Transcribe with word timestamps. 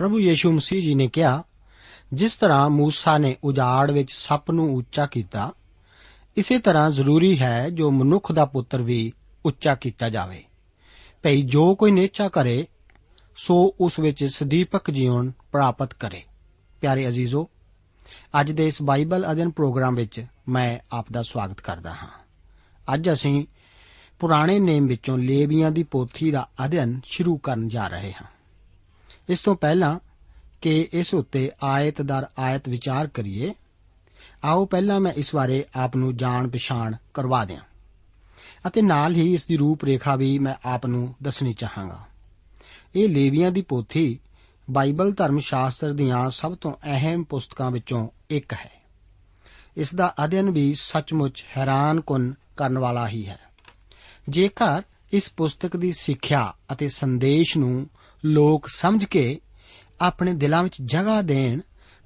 ਪ੍ਰਭੂ 0.00 0.18
ਯੀਸ਼ੂ 0.18 0.52
ਮਸੀਹ 0.52 0.82
ਜੀ 0.82 0.94
ਨੇ 0.94 1.08
ਕਿਹਾ, 1.08 1.42
ਜਿਸ 2.12 2.36
ਤਰ੍ਹਾਂ 2.36 2.70
ਮੂਸਾ 2.70 3.18
ਨੇ 3.18 3.36
ਉਜਾੜ 3.44 3.90
ਵਿੱਚ 3.90 4.12
ਸੱਪ 4.12 4.50
ਨੂੰ 4.50 4.76
ਉੱਚਾ 4.76 5.06
ਕੀਤਾ, 5.06 5.52
ਇਸੇ 6.36 6.58
ਤਰ੍ਹਾਂ 6.58 6.90
ਜ਼ਰੂਰੀ 6.90 7.38
ਹੈ 7.38 7.70
ਜੋ 7.70 7.90
ਮਨੁੱਖ 7.90 8.32
ਦਾ 8.32 8.44
ਪੁੱਤਰ 8.44 8.82
ਵੀ 8.82 9.12
ਉੱਚਾ 9.44 9.74
ਕੀਤਾ 9.74 10.08
ਜਾਵੇ। 10.08 10.44
ਭਈ 11.22 11.42
ਜੋ 11.42 11.74
ਕੋਈ 11.74 11.90
ਨੇਚਾ 11.90 12.28
ਕਰੇ, 12.28 12.66
ਸੋ 13.36 13.74
ਉਸ 13.80 13.98
ਵਿੱਚ 13.98 14.24
ਸਦੀਪਕ 14.24 14.90
ਜੀਵਨ 14.90 15.32
ਪ੍ਰਾਪਤ 15.52 15.94
ਕਰੇ। 15.94 16.22
ਪਿਆਰੇ 16.80 17.08
ਅਜ਼ੀਜ਼ੋ, 17.08 17.48
ਅੱਜ 18.40 18.52
ਦੇ 18.52 18.66
ਇਸ 18.66 18.82
ਬਾਈਬਲ 18.82 19.32
ਅਧਿਨ 19.32 19.50
ਪ੍ਰੋਗਰਾਮ 19.50 19.94
ਵਿੱਚ 19.94 20.26
ਮੈਂ 20.48 20.78
ਆਪ 20.92 21.06
ਦਾ 21.12 21.22
ਸਵਾਗਤ 21.22 21.60
ਕਰਦਾ 21.60 21.90
ਹਾਂ। 21.90 22.08
ਅੱਜ 22.94 23.10
ਅਸੀਂ 23.10 23.46
ਪੁਰਾਣੇ 24.18 24.58
ਨੇਮ 24.58 24.86
ਵਿੱਚੋਂ 24.86 25.18
ਲੇਵੀਆਂ 25.18 25.70
ਦੀ 25.70 25.82
ਪੋਥੀ 25.82 26.30
ਦਾ 26.30 26.48
ਅਧਿਨ 26.64 27.00
ਸ਼ੁਰੂ 27.04 27.36
ਕਰਨ 27.36 27.68
ਜਾ 27.68 27.88
ਰਹੇ 27.88 28.12
ਹਾਂ। 28.12 28.39
ਇਸ 29.28 29.38
ਤੋਂ 29.38 29.56
ਪਹਿਲਾਂ 29.56 29.98
ਕਿ 30.60 30.88
ਇਸ 30.92 31.14
ਉੱਤੇ 31.14 31.50
ਆਇਤ 31.62 32.02
ਦਰ 32.02 32.26
ਆਇਤ 32.38 32.68
ਵਿਚਾਰ 32.68 33.06
ਕਰੀਏ, 33.06 33.54
ਆਓ 34.44 34.64
ਪਹਿਲਾਂ 34.64 35.00
ਮੈਂ 35.00 35.12
ਇਸ 35.12 35.34
ਬਾਰੇ 35.34 35.64
ਆਪ 35.76 35.96
ਨੂੰ 35.96 36.16
ਜਾਣ 36.16 36.48
ਪਛਾਣ 36.48 36.96
ਕਰਵਾ 37.14 37.44
ਦਿਆਂ। 37.44 37.60
ਅਤੇ 38.66 38.82
ਨਾਲ 38.82 39.14
ਹੀ 39.14 39.34
ਇਸ 39.34 39.44
ਦੀ 39.44 39.56
ਰੂਪ 39.56 39.84
ਰੇਖਾ 39.84 40.16
ਵੀ 40.16 40.38
ਮੈਂ 40.38 40.54
ਆਪ 40.64 40.86
ਨੂੰ 40.86 41.14
ਦੱਸਣੀ 41.22 41.52
ਚਾਹਾਂਗਾ। 41.52 42.04
ਇਹ 42.94 43.08
ਲੇਵੀਆਂ 43.08 43.50
ਦੀ 43.50 43.62
ਪੋਥੀ 43.62 44.18
ਬਾਈਬਲ 44.70 45.12
ਧਰਮ 45.12 45.38
ਸ਼ਾਸਤਰ 45.38 45.92
ਦੀਆਂ 45.92 46.30
ਸਭ 46.30 46.56
ਤੋਂ 46.56 46.72
ਅਹਿਮ 46.72 47.24
ਪੁਸਤਕਾਂ 47.24 47.70
ਵਿੱਚੋਂ 47.70 48.08
ਇੱਕ 48.30 48.52
ਹੈ। 48.52 48.70
ਇਸ 49.76 49.94
ਦਾ 49.94 50.14
ਅਧਿਐਨ 50.24 50.50
ਵੀ 50.50 50.74
ਸੱਚਮੁੱਚ 50.74 51.44
ਹੈਰਾਨਕੁਨ 51.56 52.34
ਕਰਨ 52.56 52.78
ਵਾਲਾ 52.78 53.08
ਹੀ 53.08 53.26
ਹੈ। 53.26 53.38
ਜੇਕਰ 54.28 54.82
ਇਸ 55.12 55.32
ਪੁਸਤਕ 55.36 55.76
ਦੀ 55.76 55.92
ਸਿੱਖਿਆ 55.92 56.54
ਅਤੇ 56.72 56.88
ਸੰਦੇਸ਼ 56.88 57.58
ਨੂੰ 57.58 57.86
ਲੋਕ 58.24 58.66
ਸਮਝ 58.68 59.04
ਕੇ 59.04 59.40
ਆਪਣੇ 60.00 60.32
ਦਿਲਾਂ 60.32 60.62
ਵਿੱਚ 60.62 60.74
ਜਗ੍ਹਾ 60.84 61.22
ਦੇਣ, 61.22 61.60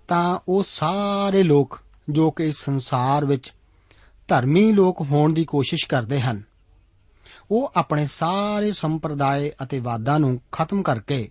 ਤਾਂ 0.09 0.38
ਉਹ 0.49 0.62
ਸਾਰੇ 0.62 1.42
ਲੋਕ 1.42 1.80
ਜੋ 2.11 2.30
ਕਿ 2.30 2.44
ਇਸ 2.44 2.64
ਸੰਸਾਰ 2.64 3.25
ਵਿੱਚ 3.25 3.52
ਧਰਮੀ 4.28 4.73
ਲੋਕ 4.73 5.00
ਹੋਣ 5.00 5.33
ਦੀ 5.33 5.44
ਕੋਸ਼ਿਸ਼ 5.44 5.87
ਕਰਦੇ 5.87 6.21
ਹਨ, 6.21 6.42
ਉਹ 7.50 7.73
ਆਪਣੇ 7.76 8.06
ਸਾਰੇ 8.06 8.73
ਸੰਪਰਦਾਇ 8.73 9.50
ਅਤੇ 9.62 9.78
ਵਾਦਾਂ 9.78 10.18
ਨੂੰ 10.21 10.40
ਖਤਮ 10.52 10.83
ਕਰਕੇ 10.83 11.30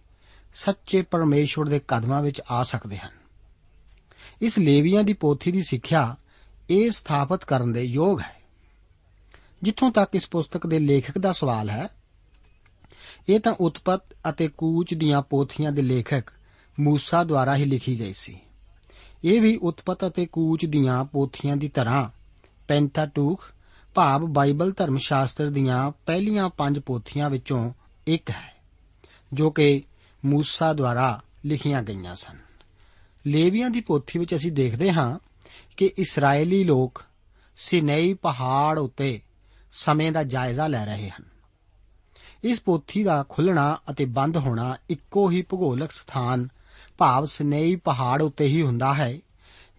ਸੱਚੇ 0.53 1.01
ਪਰਮੇਸ਼ਵਰ 1.01 1.65
ਦੇ 1.65 1.81
ਕਦਮਾਂ 1.87 2.21
ਵਿੱਚ 2.21 2.41
ਆ 2.51 2.63
ਸਕਦੇ 2.63 2.97
ਹਨ। 2.97 3.11
ਇਸ 4.41 4.59
ਲੇਵੀਆਂ 4.59 5.03
ਦੀ 5.03 5.13
ਪੋਥੀ 5.13 5.51
ਦੀ 5.51 5.61
ਸਿੱਖਿਆ 5.61 6.15
ਇਹ 6.69 6.91
ਸਥਾਪਿਤ 6.91 7.45
ਕਰਨ 7.45 7.71
ਦੇ 7.71 7.81
ਯੋਗ 7.81 8.21
ਹੈ। 8.21 8.41
ਜਿੱਥੋਂ 9.63 9.91
ਤੱਕ 9.91 10.15
ਇਸ 10.15 10.27
ਪੁਸਤਕ 10.27 10.67
ਦੇ 10.67 10.79
ਲੇਖਕ 10.79 11.17
ਦਾ 11.17 11.31
ਸਵਾਲ 11.31 11.69
ਹੈ 11.69 11.87
ਇਹ 13.29 13.39
ਤਾਂ 13.39 13.55
ਉਤਪਤ 13.59 14.01
ਅਤੇ 14.29 14.47
ਕੂਚ 14.47 14.93
ਦੀਆਂ 14.93 15.21
ਪੋਥੀਆਂ 15.21 15.71
ਦੇ 15.71 15.81
ਲੇਖਕ 15.81 16.23
ਮੂਸਾ 16.79 17.23
ਦੁਆਰਾ 17.23 17.55
ਹੀ 17.55 17.65
ਲਿਖੀ 17.65 17.99
ਗਈ 17.99 18.13
ਸੀ। 18.13 18.39
ਇਹ 19.23 19.41
ਵੀ 19.41 19.57
ਉਤਪਤ 19.57 20.07
ਅਤੇ 20.07 20.25
ਕੂਚ 20.25 20.65
ਦੀਆਂ 20.65 21.05
ਪੋਥੀਆਂ 21.05 21.57
ਦੀ 21.57 21.67
ਤਰ੍ਹਾਂ 21.67 22.09
ਪੈਂਟਾਟੂਖ, 22.67 23.45
ਭਾਵ 23.93 24.25
ਬਾਈਬਲ 24.25 24.71
ਧਰਮ 24.71 24.97
ਸ਼ਾਸਤਰ 24.97 25.49
ਦੀਆਂ 25.49 25.91
ਪਹਿਲੀਆਂ 26.05 26.49
ਪੰਜ 26.49 26.79
ਪੋਥੀਆਂ 26.79 27.29
ਵਿੱਚੋਂ 27.29 27.73
ਇੱਕ 28.07 28.29
ਹੈ, 28.29 28.55
ਜੋ 29.33 29.51
ਕਿ 29.51 29.83
ਮੂਸਾ 30.25 30.73
ਦੁਆਰਾ 30.73 31.21
ਲਿਖੀਆਂ 31.45 31.83
ਗਈਆਂ 31.83 32.15
ਸਨ। 32.15 32.37
ਲੇਵੀਆਂ 33.27 33.69
ਦੀ 33.69 33.81
ਪੋਥੀ 33.81 34.19
ਵਿੱਚ 34.19 34.35
ਅਸੀਂ 34.35 34.51
ਦੇਖਦੇ 34.51 34.91
ਹਾਂ 34.91 35.19
ਕਿ 35.77 35.93
ਇਸرائیਲੀ 35.97 36.63
ਲੋਕ 36.63 37.03
ਸਿਨੇਈ 37.57 38.13
ਪਹਾੜ 38.13 38.79
ਉੱਤੇ 38.79 39.21
ਸਮੇਂ 39.71 40.11
ਦਾ 40.11 40.23
ਜਾਇਜ਼ਾ 40.23 40.67
ਲੈ 40.67 40.85
ਰਹੇ 40.85 41.09
ਹਨ। 41.09 41.32
ਇਸ 42.43 42.59
ਪੋਥੀ 42.61 43.03
ਦਾ 43.03 43.23
ਖੁੱਲਣਾ 43.29 43.77
ਅਤੇ 43.91 44.05
ਬੰਦ 44.05 44.37
ਹੋਣਾ 44.37 44.75
ਇੱਕੋ 44.89 45.29
ਹੀ 45.29 45.41
ਭੂਗੋਲਕ 45.41 45.91
ਸਥਾਨ, 45.91 46.47
ਭਾਵ 46.97 47.25
ਸਿਨੇਈ 47.25 47.75
ਪਹਾੜ 47.75 48.21
ਉੱਤੇ 48.21 48.45
ਹੀ 48.45 48.61
ਹੁੰਦਾ 48.61 48.93
ਹੈ, 48.93 49.19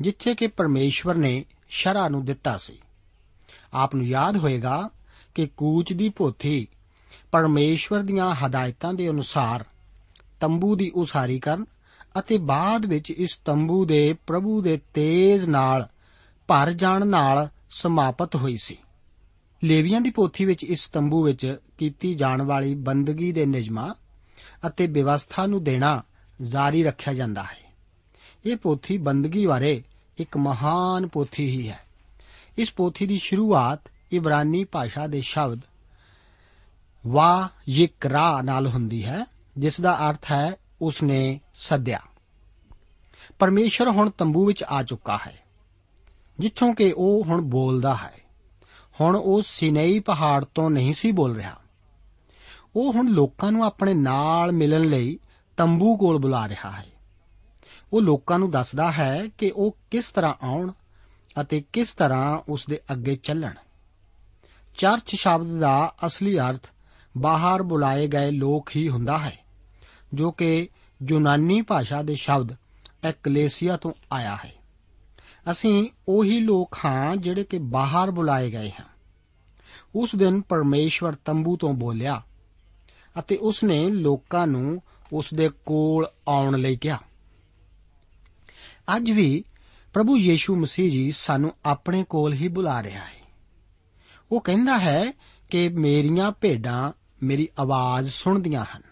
ਜਿੱਥੇ 0.00 0.34
ਕਿ 0.34 0.46
ਪਰਮੇਸ਼ਵਰ 0.46 1.14
ਨੇ 1.14 1.44
ਸ਼ਰਾ 1.68 2.08
ਨੂੰ 2.08 2.24
ਦਿੱਤਾ 2.24 2.56
ਸੀ। 2.56 2.78
ਆਪ 3.74 3.94
ਨੂੰ 3.94 4.06
ਯਾਦ 4.06 4.36
ਹੋਏਗਾ 4.36 4.90
ਕਿ 5.34 5.46
ਕੂਚ 5.56 5.92
ਦੀ 5.92 6.08
ਪੋਥੀ 6.08 6.66
ਪਰਮੇਸ਼ਵਰ 7.32 8.02
ਦੀਆਂ 8.02 8.34
ਹਦਾਇਤਾਂ 8.34 8.94
ਦੇ 8.94 9.08
ਅਨੁਸਾਰ 9.08 9.64
ਤੰਬੂ 10.40 10.76
ਦੀ 10.76 10.90
ਉਸਾਰੀ 10.94 11.38
ਕਰਨ 11.38 11.64
ਅਤੇ 12.18 12.38
ਬਾਅਦ 12.38 12.86
ਵਿੱਚ 12.86 13.10
ਇਸ 13.10 13.36
ਤੰਬੂ 13.44 13.84
ਦੇ 13.84 14.14
ਪ੍ਰਭੂ 14.26 14.60
ਦੇ 14.62 14.80
ਤੇਜ਼ 14.94 15.48
ਨਾਲ 15.48 15.88
ਭਰ 16.48 16.72
ਜਾਣ 16.72 17.06
ਨਾਲ 17.06 17.48
ਸਮਾਪਤ 17.70 18.36
ਹੋਈ 18.36 18.56
ਸੀ। 18.56 18.76
ਲੇਵੀਆਂ 19.64 20.00
ਦੀ 20.00 20.10
ਪੋਥੀ 20.10 20.44
ਵਿੱਚ 20.44 20.64
ਇਸ 20.64 20.88
ਤੰਬੂ 20.88 21.22
ਵਿੱਚ 21.22 21.58
ਕੀਤੀ 21.78 22.14
ਜਾਣ 22.14 22.42
ਵਾਲੀ 22.42 22.74
ਬੰਦਗੀ 22.74 23.32
ਦੇ 23.32 23.46
ਨਿਯਮਾਂ 23.46 23.94
ਅਤੇ 24.66 24.86
ਵਿਵਸਥਾ 24.86 25.46
ਨੂੰ 25.46 25.64
ਦੇਣਾ 25.64 26.02
ਜਾਰੀ 26.42 26.82
ਰੱਖਿਆ 26.82 27.14
ਜਾਂਦਾ 27.14 27.42
ਹੈ। 27.42 27.72
ਇਹ 28.44 28.56
ਪੋਥੀ 28.56 28.98
ਬੰਦਗੀ 28.98 29.46
ਬਾਰੇ 29.46 29.82
ਇੱਕ 30.18 30.36
ਮਹਾਨ 30.36 31.06
ਪੋਥੀ 31.06 31.48
ਹੀ 31.48 31.68
ਹੈ। 31.68 31.80
ਇਸ 32.58 32.72
ਪੋਥੀ 32.72 33.06
ਦੀ 33.06 33.18
ਸ਼ੁਰੂਆਤ 33.18 33.80
ਇਬਰਾਨੀ 34.12 34.64
ਭਾਸ਼ਾ 34.64 35.06
ਦੇ 35.06 35.20
ਸ਼ਬਦ 35.20 35.60
ਵਾ 37.06 37.48
ਯਿਕਰਾ 37.68 38.42
ਨਾਲ 38.42 38.66
ਹੁੰਦੀ 38.66 39.04
ਹੈ, 39.04 39.24
ਜਿਸ 39.58 39.80
ਦਾ 39.80 40.10
ਅਰਥ 40.10 40.32
ਹੈ 40.32 40.56
ਉਸਨੇ 40.82 41.40
ਸੱਦਿਆ। 41.54 42.00
ਪਰਮੇਸ਼ਰ 43.38 43.88
ਹੁਣ 43.88 44.10
ਤੰਬੂ 44.10 44.46
ਵਿੱਚ 44.46 44.62
ਆ 44.62 44.82
ਚੁੱਕਾ 44.82 45.18
ਹੈ, 45.26 45.38
ਜਿੱਥੋਂ 46.38 46.74
ਕਿ 46.74 46.94
ਉਹ 46.96 47.24
ਹੁਣ 47.24 47.42
ਬੋਲਦਾ 47.42 47.94
ਹੈ। 47.94 48.23
ਹੁਣ 49.00 49.16
ਉਹ 49.16 49.42
ਸਿਨੇਈ 49.42 49.98
ਪਹਾੜ 49.98 50.44
ਤੋਂ 50.44 50.70
ਨਹੀਂ 50.70 50.92
ਸੀ 50.92 51.12
ਬੋਲ 51.12 51.36
ਰਿਹਾ। 51.36 51.54
ਉਹ 52.76 52.92
ਹੁਣ 52.92 53.08
ਲੋਕਾਂ 53.08 53.52
ਨੂੰ 53.52 53.64
ਆਪਣੇ 53.64 53.94
ਨਾਲ 53.94 54.52
ਮਿਲਣ 54.52 54.80
ਲਈ 54.80 55.18
ਤੰਬੂ 55.56 55.96
ਕੋਲ 55.96 56.18
ਬੁਲਾ 56.18 56.48
ਰਿਹਾ 56.48 56.70
ਹੈ। 56.70 56.86
ਉਹ 57.92 58.02
ਲੋਕਾਂ 58.02 58.38
ਨੂੰ 58.38 58.50
ਦੱਸਦਾ 58.50 58.92
ਹੈ 58.92 59.28
ਕਿ 59.38 59.50
ਉਹ 59.50 59.76
ਕਿਸ 59.90 60.10
ਤਰ੍ਹਾਂ 60.10 60.34
ਆਉਣ 60.42 60.72
ਅਤੇ 61.40 61.62
ਕਿਸ 61.72 61.92
ਤਰ੍ਹਾਂ 61.92 62.38
ਉਸ 62.48 62.66
ਦੇ 62.70 62.80
ਅੱਗੇ 62.92 63.14
ਚੱਲਣ। 63.14 63.54
ਚਰਚ 64.76 65.14
ਸ਼ਬਦ 65.14 65.58
ਦਾ 65.58 65.94
ਅਸਲੀ 66.06 66.38
ਅਰਥ 66.38 66.68
ਬਾਹਰ 67.18 67.62
ਬੁਲਾਏ 67.62 68.06
ਗਏ 68.06 68.30
ਲੋਕ 68.30 68.70
ਹੀ 68.76 68.88
ਹੁੰਦਾ 68.88 69.18
ਹੈ, 69.18 69.38
ਜੋ 70.14 70.30
ਕਿ 70.30 70.68
ਯੂਨਾਨੀ 71.02 71.60
ਭਾਸ਼ਾ 71.62 72.02
ਦੇ 72.02 72.14
ਸ਼ਬਦ 72.14 72.56
ਐਕਲੇਸੀਆ 73.04 73.76
ਤੋਂ 73.76 73.92
ਆਇਆ 74.12 74.36
ਹੈ। 74.44 74.52
ਅਸੀਂ 75.50 75.90
ਉਹੀ 76.08 76.40
ਲੋਕ 76.40 76.76
ਹਾਂ 76.84 77.16
ਜਿਹੜੇ 77.16 77.44
ਕਿ 77.44 77.58
ਬਾਹਰ 77.58 78.10
ਬੁਲਾਏ 78.10 78.50
ਗਏ 78.50 78.70
ਹਾਂ। 78.70 78.86
ਉਸ 79.94 80.14
ਦਿਨ 80.16 80.40
ਪਰਮੇਸ਼ਵਰ 80.40 81.14
ਤੰਬੂ 81.24 81.56
ਤੋਂ 81.56 81.74
ਬੋਲਿਆ 81.74 82.22
ਅਤੇ 83.18 83.36
ਉਸ 83.36 83.64
ਨੇ 83.64 83.90
ਲੋਕਾਂ 83.90 84.46
ਨੂੰ 84.46 84.82
ਉਸ 85.12 85.34
ਦੇ 85.34 85.48
ਕੋਲ 85.48 86.06
ਆਉਣ 86.28 86.58
ਲਈ 86.58 86.76
ਕਿਹਾ। 86.76 86.98
ਅੱਜ 88.96 89.10
ਵੀ 89.10 89.44
ਪ੍ਰਭੂ 89.92 90.16
ਯੀਸ਼ੂ 90.16 90.56
ਮਸੀਹ 90.56 90.90
ਜੀ 90.90 91.12
ਸਾਨੂੰ 91.12 91.54
ਆਪਣੇ 91.64 92.04
ਕੋਲ 92.04 92.32
ਹੀ 92.32 92.48
ਬੁਲਾ 92.48 92.82
ਰਿਹਾ 92.82 93.04
ਹੈ। 93.04 93.24
ਉਹ 94.32 94.40
ਕਹਿੰਦਾ 94.40 94.78
ਹੈ 94.78 95.12
ਕਿ 95.50 95.68
ਮੇਰੀਆਂ 95.68 96.32
ਭੇਡਾਂ 96.32 96.92
ਮੇਰੀ 97.22 97.48
ਆਵਾਜ਼ 97.58 98.10
ਸੁਣਦੀਆਂ 98.10 98.64
ਹਨ। 98.76 98.82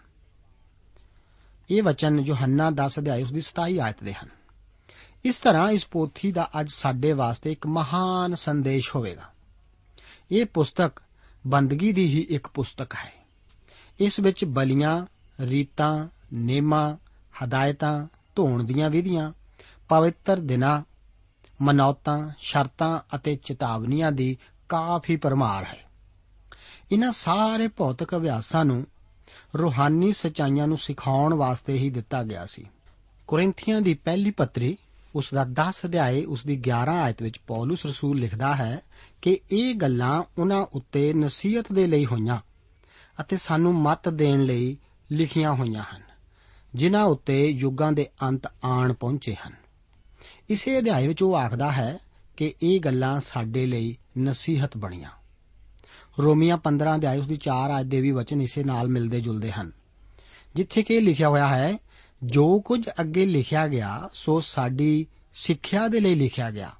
ਇਹ 1.69 1.83
ਵਚਨ 1.83 2.19
ਯੋਹੰਨਾ 2.19 2.71
10 2.71 2.99
ਅਧਿਆਇ 2.99 3.21
ਉਸ 3.21 3.31
ਦੀ 3.31 3.41
27 3.41 3.79
ਆਇਤ 3.79 4.03
ਦੇ 4.03 4.13
ਹਨ। 4.13 4.42
ਇਸ 5.25 5.37
ਤਰ੍ਹਾਂ 5.37 5.71
ਇਸ 5.71 5.87
ਪੋਥੀ 5.87 6.31
ਦਾ 6.31 6.49
ਅੱਜ 6.59 6.69
ਸਾਡੇ 6.69 7.13
ਵਾਸਤੇ 7.13 7.51
ਇੱਕ 7.51 7.67
ਮਹਾਨ 7.67 8.35
ਸੰਦੇਸ਼ 8.35 8.95
ਹੋਵੇਗਾ। 8.95 9.21
ਇਹ 10.31 10.45
ਪੁਸਤਕ 10.45 10.91
ਬੰਦਗੀ 11.47 11.91
ਦੀ 11.91 12.07
ਹੀ 12.07 12.27
ਇੱਕ 12.29 12.47
ਪੁਸਤਕ 12.47 12.93
ਹੈ। 12.93 13.13
ਇਸ 13.99 14.19
ਵਿੱਚ 14.19 14.45
ਬਲੀਆਂ, 14.45 15.05
ਰੀਤਾਂ, 15.39 16.07
ਨੇਮਾਂ, 16.33 16.97
ਹਦਾਇਤਾਂ, 17.43 18.07
ਧੋਣ 18.35 18.63
ਦੀਆਂ 18.63 18.89
ਵਿਧੀਆਂ, 18.89 19.31
ਪਵਿੱਤਰ 19.89 20.39
ਦਿਨਾਂ, 20.39 20.81
ਮਨੌਤਾਂ, 21.61 22.29
ਸ਼ਰਤਾਂ 22.39 22.99
ਅਤੇ 23.15 23.35
ਚੇਤਾਵਨੀਆਂ 23.35 24.11
ਦੀ 24.11 24.37
ਕਾਫੀ 24.69 25.15
ਪਰਮਾਰ 25.15 25.63
ਹੈ। 25.63 25.83
ਇਹਨਾਂ 26.91 27.11
ਸਾਰੇ 27.11 27.67
ਭੌਤਿਕ 27.67 28.15
ਅਭਿਆਸਾਂ 28.15 28.65
ਨੂੰ 28.65 28.87
ਰੂਹਾਨੀ 29.57 30.13
ਸਚਾਈਆਂ 30.13 30.67
ਨੂੰ 30.67 30.77
ਸਿਖਾਉਣ 30.77 31.33
ਵਾਸਤੇ 31.33 31.77
ਹੀ 31.77 31.89
ਦਿੱਤਾ 31.89 32.23
ਗਿਆ 32.23 32.45
ਸੀ। 32.45 32.65
ਕੋਰਿੰਥੀਆਂ 33.27 33.81
ਦੀ 33.81 33.93
ਪਹਿਲੀ 33.93 34.31
ਪੱਤਰੀ 34.31 34.77
ਉਸ 35.15 35.33
ਦਾ 35.33 35.45
10 35.51 35.73
ਅਧਿਆਏ 35.85 36.25
ਉਸ 36.25 36.43
ਦੀ 36.45 36.61
11 36.69 36.95
ਆਇਤ 36.95 37.21
ਵਿੱਚ 37.21 37.39
ਪੌਲਸ 37.47 37.85
ਰਸੂਲ 37.85 38.19
ਲਿਖਦਾ 38.19 38.55
ਹੈ 38.55 38.81
ਕਿ 39.21 39.39
ਇਹ 39.51 39.75
ਗੱਲਾਂ 39.75 40.23
ਉਹਨਾਂ 40.37 40.65
ਉੱਤੇ 40.73 41.13
ਨਸੀਹਤ 41.13 41.73
ਦੇ 41.73 41.87
ਲਈ 41.87 42.05
ਹੋਈਆਂ 42.05 42.37
ਅਤੇ 43.21 43.37
ਸਾਨੂੰ 43.37 43.75
ਮਤ 43.75 44.09
ਦੇਣ 44.09 44.43
ਲਈ 44.43 44.77
ਲਿਖੀਆਂ 45.11 45.53
ਹੋਈਆਂ 45.53 45.83
ਹਨ, 45.95 46.01
ਜਿਨ੍ਹਾਂ 46.75 47.03
ਉੱਤੇ 47.03 47.45
ਯੁੱਗਾਂ 47.45 47.91
ਦੇ 47.91 48.07
ਅੰਤ 48.23 48.47
ਆਣ 48.63 48.93
ਪਹੁੰਚੇ 48.93 49.35
ਹਨ। 49.47 49.53
ਇਸੇ 50.49 50.79
ਅਧਿਆਇ 50.79 51.07
ਵਿੱਚ 51.07 51.23
ਉਹ 51.23 51.35
ਆਖਦਾ 51.35 51.71
ਹੈ 51.71 51.99
ਕਿ 52.37 52.53
ਇਹ 52.63 52.79
ਗੱਲਾਂ 52.79 53.19
ਸਾਡੇ 53.19 53.65
ਲਈ 53.65 53.97
ਨਸੀਹਤ 54.19 54.77
ਬਣੀਆਂ। 54.77 55.09
ਰੋਮੀਆਂ 56.19 56.57
15 56.57 56.95
ਅਧਿਆਇ 56.95 57.17
ਉਸ 57.17 57.27
ਦੀ 57.27 57.35
4 57.35 57.71
ਆਇਤ 57.71 57.85
ਦੇ 57.85 58.01
ਵੀ 58.01 58.11
ਵਚਨ 58.11 58.41
ਇਸੇ 58.41 58.63
ਨਾਲ 58.63 58.87
ਮਿਲਦੇ 58.87 59.21
ਜੁਲਦੇ 59.21 59.51
ਹਨ, 59.51 59.71
ਜਿੱਥੇ 60.55 60.83
ਕਿ 60.83 60.93
ਇਹ 60.93 61.01
ਲਿਖਿਆ 61.01 61.29
ਹੋਇਆ 61.29 61.47
ਹੈ 61.47 61.77
ਜੋ 62.23 62.59
ਕੁਝ 62.59 62.89
ਅੱਗੇ 63.01 63.25
ਲਿਖਿਆ 63.25 63.67
ਗਿਆ, 63.67 64.09
ਸੋ 64.13 64.39
ਸਾਡੀ 64.39 65.07
ਸਿੱਖਿਆ 65.33 65.87
ਦੇ 65.87 65.99
ਲਈ 65.99 66.15
ਲਿਖਿਆ 66.15 66.51
ਗਿਆ। 66.51 66.71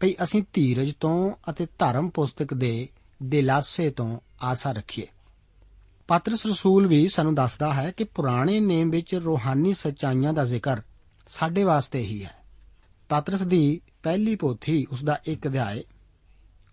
ਭਈ 0.00 0.14
ਅਸੀਂ 0.22 0.42
ਧੀਰਜ 0.52 0.92
ਤੋਂ 1.00 1.32
ਅਤੇ 1.50 1.66
ਧਰਮ 1.66 2.08
ਪੁਸਤਕ 2.08 2.54
ਦੇ 2.54 2.88
ਦਿਲਾਸੇ 3.22 3.90
ਤੋਂ 3.90 4.20
ਆਸਾ 4.42 4.72
ਰੱਖੀਏ। 4.72 5.06
ਪਾਤਰਸ 6.08 6.46
ਰਸੂਲ 6.46 6.86
ਵੀ 6.86 7.08
ਸਾਨੂੰ 7.08 7.34
ਦੱਸਦਾ 7.34 7.74
ਹੈ 7.74 7.90
ਕਿ 7.90 8.04
ਪੁਰਾਣੇ 8.04 8.60
ਨੇਮ 8.60 8.90
ਵਿੱਚ 8.90 9.14
ਰੂਹਾਨੀ 9.14 9.74
ਸੱਚਾਈਆਂ 9.74 10.32
ਦਾ 10.32 10.44
ਜ਼ਿਕਰ 10.44 10.80
ਸਾਡੇ 11.28 11.64
ਵਾਸਤੇ 11.64 11.98
ਹੀ 11.98 12.24
ਹੈ। 12.24 12.34
ਪਾਤਰਸ 13.08 13.42
ਦੀ 13.42 13.80
ਪਹਿਲੀ 14.02 14.36
ਪੋਥੀ 14.36 14.86
ਉਸ 14.92 15.04
ਦਾ 15.04 15.20
ਇੱਕ 15.24 15.48
ਅਧਿਆਇ 15.48 15.82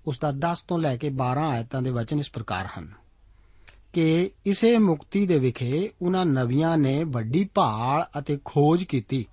ਉਸ 0.08 0.20
ਦਾ 0.20 0.32
10 0.32 0.62
ਤੋਂ 0.62 0.80
ਲੈ 0.80 0.98
ਕੇ 0.98 1.10
12 1.10 1.50
ਆਇਤਾਂ 1.50 1.82
ਦੇ 1.82 1.90
ਵਚਨ 1.90 2.20
ਇਸ 2.20 2.32
ਪ੍ਰਕਾਰ 2.32 2.68
ਹਨ। 2.80 3.01
ਕਿ 3.94 4.32
ਇਸੇ 4.46 4.78
ਮੁਕਤੀ 4.78 5.28
ਦੇ 5.28 5.40
ਵਿਖੇ 5.40 5.90
ਉਹਨਾਂ 6.02 6.26
ਨਵੀਆਂ 6.26 6.78
ਨੇ 6.78 7.04
ਵੱਡੀ 7.04 7.50
ਭਾਲ 7.54 8.20
ਅਤੇ 8.20 8.40
ਖੋਜ 8.46 8.84
ਕੀਤੀ। 8.84 9.26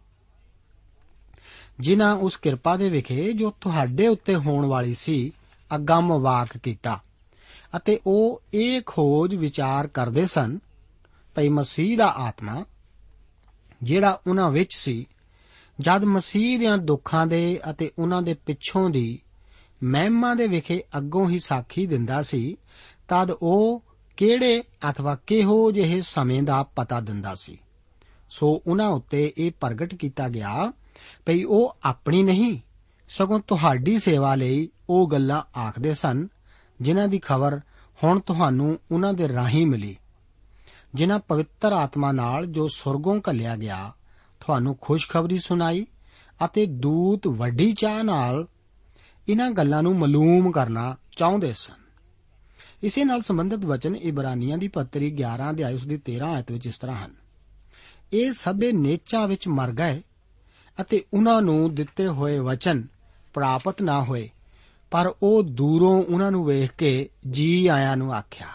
ਜਿਨ੍ਹਾਂ 1.81 2.15
ਉਸ 2.15 2.37
ਕਿਰਪਾ 2.37 2.77
ਦੇ 2.77 2.89
ਵਿਖੇ 2.89 3.33
ਜੋ 3.33 3.53
ਤੁਹਾਡੇ 3.61 4.09
ਉੱਤੇ 4.09 4.35
ਹੋਣ 4.35 4.67
ਵਾਲੀ 4.67 4.95
ਸੀ, 4.95 5.33
ਅਗੰਮ 5.77 6.19
ਵਾਕ 6.19 6.59
ਕੀਤਾ। 6.59 7.03
ਅਤੇ 7.77 8.01
ਉਹ 8.07 8.43
ਇਹ 8.55 8.83
ਖੋਜ 8.87 9.35
ਵਿਚਾਰ 9.35 9.87
ਕਰਦੇ 9.87 10.27
ਸਨ, 10.27 10.59
ਭਈ 11.35 11.49
ਮਸੀਹ 11.49 11.99
ਦਾ 11.99 12.07
ਆਤਮਾ, 12.07 12.65
ਜਿਹੜਾ 13.83 14.21
ਉਹਨਾਂ 14.27 14.51
ਵਿੱਚ 14.51 14.75
ਸੀ, 14.75 15.07
ਜਦ 15.81 16.05
ਮਸੀਹ 16.05 16.59
ਦੇ 16.59 16.67
ਦੁੱਖਾਂ 16.79 17.27
ਦੇ 17.27 17.61
ਅਤੇ 17.71 17.91
ਉਹਨਾਂ 17.99 18.23
ਦੇ 18.23 18.35
ਪਿੱਛੋਂ 18.35 18.91
ਦੀ 18.91 19.19
ਮਹਿਮਾ 19.85 20.35
ਦੇ 20.35 20.47
ਵਿਖੇ 20.47 20.83
ਅੱਗੋਂ 20.99 21.31
ਹੀ 21.31 21.39
ਸਾਖੀ 21.39 21.87
ਦਿੰਦਾ 21.87 22.23
ਸੀ, 22.23 22.57
ਤਦ 23.09 23.31
ਉਹ 23.31 23.85
ਕਿਹੜੇ 24.19 24.63
ਅਥਵਾ 24.91 25.15
ਕਿਹੋ 25.15 25.73
ਜਿਹੇ 25.73 26.01
ਸਮੇਂ 26.01 26.43
ਦਾ 26.43 26.63
ਪਤਾ 26.63 27.01
ਦਿੰਦਾ 27.01 27.35
ਸੀ। 27.35 27.59
ਸੋ 28.31 28.63
ਉਹਨਾਂ 28.67 28.89
ਉੱਤੇ 28.89 29.33
ਇਹ 29.39 29.53
ਪ੍ਰਗਟ 29.61 29.95
ਕੀਤਾ 29.95 30.29
ਗਿਆ, 30.29 30.73
ਭਈ 31.27 31.45
ਉਹ 31.45 31.77
ਆਪਣੀ 31.85 32.23
ਨਹੀਂ, 32.23 32.61
ਸਗੋਂ 33.09 33.41
ਤੁਹਾਡੀ 33.41 33.99
ਸੇਵਾ 33.99 34.35
ਲਈ 34.35 34.69
ਉਹ 34.91 35.09
ਗੱਲਾਂ 35.09 35.59
ਆਖਦੇ 35.59 35.95
ਸਨ, 35.95 36.29
ਜਿਨ੍ਹਾਂ 36.81 37.09
ਦੀ 37.09 37.19
ਖਬਰ 37.19 37.61
ਹੁਣ 38.05 38.21
ਤੁਹਾਨੂੰ 38.21 38.79
ਉਹਨਾਂ 38.93 39.15
ਦੇ 39.15 39.29
ਰਾਹੀਂ 39.29 39.67
ਮਿਲੀ। 39.67 39.97
ਜਿਨ੍ਹਾਂ 40.95 41.19
ਪਵਿੱਤਰ 41.19 41.73
ਆਤਮਾ 41.73 42.13
ਨਾਲ 42.13 42.47
ਜੋ 42.47 42.69
ਸੁਰਗੋਂ 42.69 43.21
ਘੱਲਿਆ 43.31 43.57
ਗਿਆ, 43.57 43.93
ਤੁਹਾਨੂੰ 44.41 44.79
ਖੁਸ਼ਖਬਰੀ 44.81 45.39
ਸੁਣਾਈ 45.39 45.87
ਅਤੇ 46.45 46.67
ਦੂਤ 46.67 47.27
ਵੱਡੀ 47.27 47.73
ਚਾਹ 47.73 48.03
ਨਾਲ 48.03 48.49
ਇਹਨਾਂ 49.29 49.51
ਗੱਲਾਂ 49.51 49.83
ਨੂੰ 49.83 49.99
ਮਾਲੂਮ 49.99 50.51
ਕਰਨਾ 50.51 50.97
ਚਾਹੁੰਦੇ 51.17 51.53
ਸਨ। 51.53 51.88
ਇਸੇ 52.83 53.05
ਨਾਲ 53.05 53.23
ਸੰਬੰਧਿਤ 53.23 53.65
ਵਚਨ 53.65 53.97
ਇਬਰਾਨੀਆਂ 53.97 54.59
ਦੀ 54.59 54.69
ਪੱਤਰੀ 54.69 55.17
11 55.17 55.51
ਅਧਿਆਇ 55.51 55.75
ਉਸ 55.75 55.87
ਦੀ 55.87 55.99
13 55.99 56.35
ਆਇਤ 56.35 56.53
ਵਿੱਚ 56.53 56.67
ਇਸ 56.67 56.79
ਤਰ੍ਹਾਂ 56.79 57.07
ਹਨ। 57.07 57.15
ਇਹ 58.13 58.33
ਸਭੇ 58.33 58.73
ਨੇਚਾ 58.73 59.27
ਵਿੱਚ 59.27 59.49
ਮਰ 59.49 59.73
ਗਏ 59.73 60.03
ਅਤੇ 60.81 61.05
ਉਹਨਾਂ 61.15 61.43
ਨੂੰ 61.43 61.75
ਦਿੱਤੇ 61.75 62.07
ਹੋਏ 62.07 62.39
ਵਚਨ 62.39 62.87
ਪ੍ਰਾਪਤ 63.35 63.83
ਨਾ 63.83 64.05
ਹੋਏ, 64.05 64.31
ਪਰ 64.91 65.15
ਉਹ 65.23 65.43
ਦੂਰੋਂ 65.43 66.03
ਉਹਨਾਂ 66.03 66.31
ਨੂੰ 66.31 66.47
ਵੇਖ 66.47 66.73
ਕੇ 66.73 67.09
ਜੀ 67.31 67.67
ਆਇਆਂ 67.67 67.97
ਨੂੰ 67.97 68.15
ਆਖਿਆ 68.15 68.47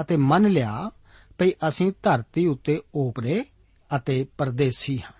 ਅਤੇ 0.00 0.16
ਮੰਨ 0.16 0.48
ਲਿਆ 0.48 0.90
ਭਈ 1.38 1.50
ਅਸੀਂ 1.68 1.92
ਧਰਤੀ 2.02 2.46
ਉੱਤੇ 2.46 2.82
ਓਪਰੇ 2.94 3.44
ਅਤੇ 3.96 4.26
ਪਰਦੇਸੀ 4.38 4.98
ਹਾਂ। 4.98 5.12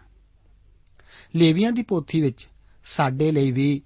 ਲੇਵੀਆਂ 1.37 1.73
ਦੀ 1.73 1.83
ਪੋਥੀ 1.83 2.21
ਵਿੱਚ 2.21 2.49
ਸਾਡੇ 2.85 3.33
ਲਈ 3.33 3.51
ਵੀ 3.51 3.83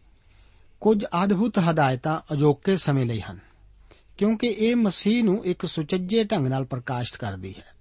ਕੁਝ 0.81 1.05
ਅਦਭੁਤ 1.25 1.59
ਹਦਾਇਤਾਂ 1.59 2.35
ਅਜੋਕੇ 2.35 2.77
ਸਮੇਂ 2.77 3.07
ਲਈ 3.07 3.21
ਹਨ। 3.21 3.50
ਕਿਉਂਕਿ 4.21 4.47
ਇਹ 4.47 4.77
ਮਸੀਹ 4.77 5.25
ਨੂੰ 5.25 5.45
ਇੱਕ 5.45 5.67
ਸੁਚੱਜੇ 5.67 6.25
ਢੰਗ 6.25 6.47
ਨਾਲ 6.47 6.65
ਪ੍ਰਕਾਸ਼ਿਤ 6.65 7.21
ਕਰਦੀ 7.21 7.55
ਹੈ। 7.59 7.75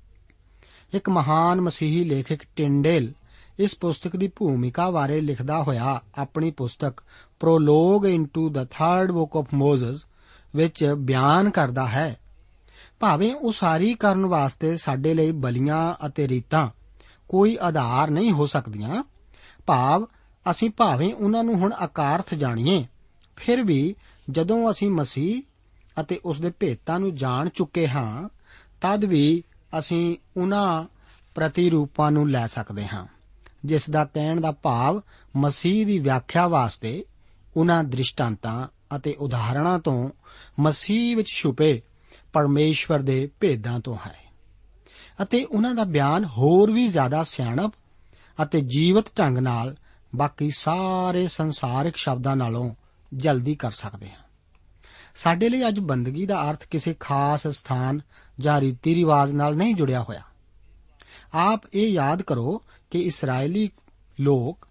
ਇੱਕ 0.93 1.09
ਮਹਾਨ 1.09 1.61
ਮਸੀਹੀ 1.61 2.03
ਲੇਖਕ 2.03 2.39
ਟਿੰਡੇਲ 2.55 3.13
ਇਸ 3.59 3.75
ਪੁਸਤਕ 3.75 4.15
ਦੀ 4.15 4.27
ਭੂਮਿਕਾ 4.27 4.91
ਬਾਰੇ 4.91 5.21
ਲਿਖਦਾ 5.21 5.63
ਹੋਇਆ 5.63 6.01
ਆਪਣੀ 6.17 6.51
ਪੁਸਤਕ 6.51 7.03
prologue 7.39 8.05
into 8.05 8.49
the 8.49 8.63
third 8.63 9.11
book 9.11 9.37
of 9.37 9.47
Moses 9.53 10.05
ਵਿੱਚ 10.55 10.85
ਬਿਆਨ 10.97 11.49
ਕਰਦਾ 11.49 11.87
ਹੈ। 11.87 12.19
ਭਾਵੇਂ 12.99 13.35
ਉਸਾਰੀ 13.35 13.93
ਕਰਨ 13.93 14.25
ਵਾਸਤੇ 14.25 14.77
ਸਾਡੇ 14.77 15.13
ਲਈ 15.13 15.31
ਬਲੀਆਂ 15.31 16.07
ਅਤੇ 16.07 16.27
ਰੀਤਾਂ 16.27 16.69
ਕੋਈ 17.29 17.57
ਆਧਾਰ 17.61 18.09
ਨਹੀਂ 18.09 18.31
ਹੋ 18.31 18.45
ਸਕਦੀਆਂ, 18.45 19.03
ਭਾਵ 19.65 20.07
ਅਸੀਂ 20.51 20.69
ਭਾਵੇਂ 20.69 21.13
ਉਹਨਾਂ 21.13 21.43
ਨੂੰ 21.43 21.55
ਹੁਣ 21.55 21.73
ਆਕਾਰਥ 21.73 22.33
ਜਾਣੀਏ, 22.33 22.85
ਫਿਰ 23.35 23.63
ਵੀ 23.63 23.95
ਜਦੋਂ 24.31 24.71
ਅਸੀਂ 24.71 24.89
ਮਸੀਹ 24.89 25.41
ਅਤੇ 26.01 26.19
ਉਸ 26.25 26.41
ਦੇ 26.41 26.49
ਭੇਤਾਂ 26.49 26.99
ਨੂੰ 26.99 27.15
ਜਾਣ 27.15 27.49
ਚੁੱਕੇ 27.49 27.87
ਹਾਂ, 27.87 28.29
ਤਦ 28.81 29.05
ਵੀ 29.05 29.43
ਅਸੀਂ 29.79 30.17
ਉਹਨਾਂ 30.37 30.85
ਪ੍ਰਤੀਰੂਪਾਂ 31.35 32.11
ਨੂੰ 32.11 32.29
ਲੈ 32.29 32.47
ਸਕਦੇ 32.47 32.87
ਹਾਂ, 32.87 33.05
ਜਿਸ 33.65 33.89
ਦਾ 33.89 34.05
ਕਹਿਣ 34.05 34.41
ਦਾ 34.41 34.51
ਭਾਵ 34.51 35.01
ਮਸੀਹ 35.35 35.85
ਦੀ 35.85 35.99
ਵਿਆਖਿਆ 35.99 36.47
ਵਾਸਤੇ 36.47 37.05
ਉਹਨਾਂ 37.57 37.83
ਦ੍ਰਿਸ਼ਟਾਂਤਾਂ 37.83 38.67
ਅਤੇ 38.95 39.13
ਉਦਾਹਰਣਾਂ 39.13 39.79
ਤੋਂ 39.79 40.09
ਮਸੀਹ 40.59 41.17
ਵਿੱਚ 41.17 41.27
ਛੁਪੇ 41.27 41.81
ਪਰਮੇਸ਼ਵਰ 42.33 42.99
ਦੇ 42.99 43.29
ਭੇਦਾਂ 43.39 43.79
ਤੋਂ 43.79 43.97
ਹੈ। 44.07 44.15
ਅਤੇ 45.21 45.43
ਉਹਨਾਂ 45.43 45.75
ਦਾ 45.75 45.83
ਬਿਆਨ 45.83 46.25
ਹੋਰ 46.25 46.71
ਵੀ 46.71 46.87
ਜ਼ਿਆਦਾ 46.87 47.23
ਸਿਆਣਪ 47.23 47.73
ਅਤੇ 48.43 48.61
ਜੀਵਤ 48.61 49.05
ਢੰਗ 49.19 49.37
ਨਾਲ 49.37 49.75
ਬਾਕੀ 50.15 50.49
ਸਾਰੇ 50.49 51.27
ਸੰਸਾਰਿਕ 51.27 51.95
ਸ਼ਬਦਾਂ 51.95 52.35
ਨਾਲੋਂ 52.35 52.75
ਜਲਦੀ 53.13 53.55
ਕਰ 53.55 53.71
ਸਕਦੇ 53.71 54.09
ਹਾਂ। 54.09 54.28
ਸਾਡੇ 55.23 55.49
ਲਈ 55.49 55.67
ਅੱਜ 55.67 55.79
ਬੰਦਗੀ 55.79 56.25
ਦਾ 56.25 56.49
ਅਰਥ 56.49 56.67
ਕਿਸੇ 56.67 56.95
ਖਾਸ 56.99 57.47
ਸਥਾਨ 57.47 58.01
ਜਾਂ 58.39 58.61
ਰੀਤੀ 58.61 58.95
ਰਿਵਾਜ 58.95 59.31
ਨਾਲ 59.31 59.55
ਨਹੀਂ 59.55 59.75
ਜੁੜਿਆ 59.75 60.03
ਹੋਇਆ। 60.03 60.21
ਆਪ 61.33 61.61
ਇਹ 61.73 61.87
ਯਾਦ 61.87 62.21
ਕਰੋ 62.21 62.63
ਕਿ 62.91 62.99
ਇਸرائیਲੀ 62.99 63.69
ਲੋਕ 64.19 64.67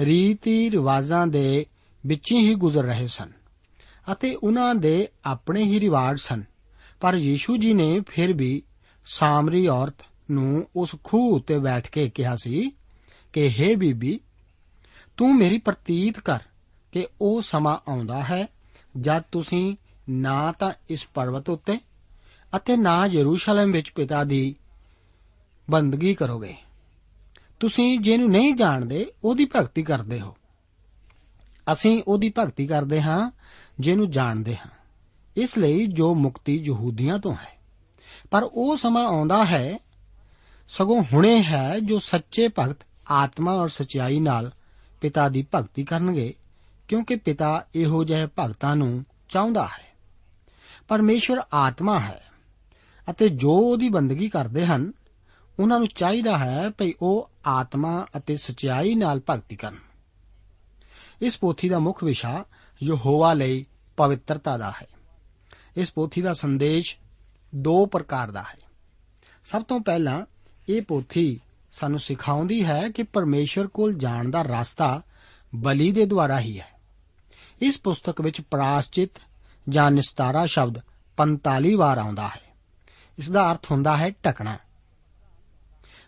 ਰੀਤੀ 0.00 0.70
ਰਿਵਾਜਾਂ 0.70 1.26
ਦੇ 1.26 1.66
ਵਿੱਚ 2.06 2.32
ਹੀ 2.32 2.54
ਗੁਜ਼ਰ 2.54 2.82
ਰਹੇ 2.82 3.06
ਸਨ 3.06 3.30
ਅਤੇ 4.12 4.34
ਉਹਨਾਂ 4.34 4.74
ਦੇ 4.74 5.08
ਆਪਣੇ 5.24 5.64
ਹੀ 5.64 5.80
ਰਿਵਾਜ 5.80 6.18
ਸਨ। 6.20 6.42
ਪਰ 7.00 7.14
ਯੀਸ਼ੂ 7.14 7.56
ਜੀ 7.56 7.74
ਨੇ 7.74 8.00
ਫਿਰ 8.00 8.32
ਵੀ 8.32 8.62
ਸਾਮਰੀ 9.04 9.66
ਔਰਤ 9.66 9.96
ਨੂੰ 10.30 10.68
ਉਸ 10.76 10.96
ਖੂਹ 11.04 11.36
ਉੱਤੇ 11.36 11.58
ਬੈਠ 11.58 11.90
ਕੇ 11.90 12.10
ਕਿਹਾ 12.10 12.36
ਸੀ 12.36 12.70
ਕਿ 13.32 13.50
हे 13.60 13.78
ਬੀਬੀ, 13.78 14.20
ਤੂੰ 15.16 15.36
ਮੇਰੀ 15.36 15.58
ਪ੍ਰਤੀਤ 15.58 16.20
ਕਰ 16.20 16.38
ਕਿ 16.92 17.06
ਉਹ 17.20 17.42
ਸਮਾਂ 17.42 17.78
ਆਉਂਦਾ 17.88 18.22
ਹੈ 18.22 18.46
ਜਦ 19.00 19.22
ਤੁਸੀਂ 19.32 19.76
ਨਾ 20.08 20.52
ਤਾਂ 20.52 20.72
ਇਸ 20.90 21.06
ਪਰਬਤ 21.14 21.50
ਉੱਤੇ 21.50 21.78
ਅਤੇ 22.56 22.76
ਨਾ 22.76 23.06
ਯਰੂਸ਼ਲਮ 23.06 23.72
ਵਿੱਚ 23.72 23.90
ਪਿਤਾ 23.90 24.24
ਦੀ 24.24 24.56
ਬੰਦਗੀ 25.70 26.14
ਕਰੋਗੇ। 26.14 26.56
ਤੁਸੀਂ 27.60 27.98
ਜਿਹਨੂੰ 27.98 28.30
ਨਹੀਂ 28.30 28.54
ਜਾਣਦੇ, 28.54 29.12
ਉਹਦੀ 29.24 29.44
ਭਗਤੀ 29.44 29.82
ਕਰਦੇ 29.82 30.20
ਹੋ। 30.20 30.36
ਅਸੀਂ 31.72 32.02
ਉਹਦੀ 32.08 32.32
ਭਗਤੀ 32.38 32.66
ਕਰਦੇ 32.66 33.02
ਹਾਂ, 33.02 33.30
ਜਿਹਨੂੰ 33.80 34.10
ਜਾਣਦੇ 34.10 34.56
ਹਾਂ। 34.56 34.70
ਇਸ 35.36 35.58
ਲਈ 35.58 35.86
ਜੋ 35.86 36.14
ਮੁਕਤੀ 36.14 36.62
ਯਹੂਦੀਆਂ 36.66 37.18
ਤੋਂ 37.18 37.32
ਹੈ। 37.32 37.58
ਪਰ 38.30 38.42
ਉਹ 38.42 38.76
ਸਮਾਂ 38.76 39.04
ਆਉਂਦਾ 39.04 39.44
ਹੈ, 39.44 39.78
ਸਗੋਂ 40.68 41.04
ਹੁਣੇ 41.12 41.42
ਹੈ, 41.42 41.80
ਜੋ 41.80 41.98
ਸੱਚੇ 41.98 42.48
ਭਗਤ 42.48 42.78
ਆਤਮਾ 43.10 43.52
ਔਰ 43.52 43.68
ਸਚਾਈ 43.68 44.20
ਨਾਲ 44.20 44.52
ਪਿਤਾ 45.00 45.28
ਦੀ 45.28 45.46
ਭਗਤੀ 45.54 45.84
ਕਰਨਗੇ, 45.84 46.34
ਕਿਉਂਕਿ 46.88 47.16
ਪਿਤਾ 47.16 47.66
ਇਹੋ 47.74 48.04
ਜਿਹੇ 48.04 48.26
ਭਗਤਾਂ 48.26 48.76
ਨੂੰ 48.76 49.04
ਚਾਹੁੰਦਾ 49.28 49.64
ਹੈ। 49.64 49.91
ਪਰਮੇਸ਼ਵਰ 50.92 51.42
ਆਤਮਾ 51.52 52.00
ਹੈ 52.00 52.24
ਅਤੇ 53.10 53.28
ਜੋ 53.28 53.50
ਉਹਦੀ 53.50 53.88
ਬੰਦਗੀ 53.88 54.28
ਕਰਦੇ 54.28 54.66
ਹਨ, 54.66 54.92
ਉਹਨਾਂ 55.60 55.78
ਨੂੰ 55.78 55.88
ਚਾਹੀਦਾ 55.88 56.38
ਹੈ 56.38 56.70
ਭਈ 56.70 56.92
ਉਹ 57.02 57.30
ਆਤਮਾ 57.46 58.06
ਅਤੇ 58.16 58.36
ਸਚਾਈ 58.36 58.94
ਨਾਲ 58.94 59.20
ਭਗਤੀ 59.30 59.56
ਕਰਨ। 59.56 59.76
ਇਸ 61.22 61.38
ਪੋਥੀ 61.38 61.68
ਦਾ 61.68 61.78
ਮੁੱਖ 61.78 62.04
ਵਿਸ਼ਾ 62.04 62.44
ਯਹੋਵਾ 62.82 63.34
ਲਈ 63.34 63.66
ਪਵਿੱਤਰਤਾ 63.96 64.56
ਦਾ 64.56 64.70
ਹੈ। 64.70 64.86
ਇਸ 65.76 65.92
ਪੋਥੀ 65.92 66.22
ਦਾ 66.22 66.34
ਸੰਦੇਸ਼ 66.34 66.96
ਦੋ 67.54 67.86
ਪ੍ਰਕਾਰ 67.86 68.30
ਦਾ 68.30 68.42
ਹੈ। 68.42 68.58
ਸਭ 69.44 69.62
ਤੋਂ 69.62 69.80
ਪਹਿਲਾਂ 69.80 70.22
ਇਹ 70.68 70.82
ਪੋਥੀ 70.82 71.40
ਸਾਨੂੰ 71.72 71.98
ਸਿਖਾਉਂਦੀ 71.98 72.64
ਹੈ 72.64 72.90
ਕਿ 72.90 73.02
ਪਰਮੇਸ਼ਵਰ 73.02 73.66
ਕੋਲ 73.66 73.94
ਜਾਣ 73.94 74.30
ਦਾ 74.30 74.42
ਰਸਤਾ 74.42 75.02
ਬਲੀ 75.54 75.92
ਦੇ 75.92 76.06
ਦੁਆਰਾ 76.06 76.40
ਹੀ 76.40 76.60
ਹੈ। 76.60 76.80
ਇਸ 77.62 77.78
ਪੁਸਤਕ 77.78 78.20
ਵਿੱਚ 78.20 78.40
ਪ੍ਰਾਸ਼ਚਿਤ 78.40 79.10
ਜਾਂ 79.68 79.90
ਨਿਸਤਾਰਾ 79.90 80.46
ਸ਼ਬਦ 80.46 80.78
45 81.16 81.74
ਵਾਰ 81.74 81.98
ਆਉਂਦਾ 81.98 82.28
ਹੈ। 82.28 82.40
ਇਸ 83.18 83.30
ਦਾ 83.30 83.52
ਅਰਥ 83.52 83.70
ਹੁੰਦਾ 83.70 83.96
ਹੈ 83.96 84.10
ਟਕਣਾ 84.10 84.58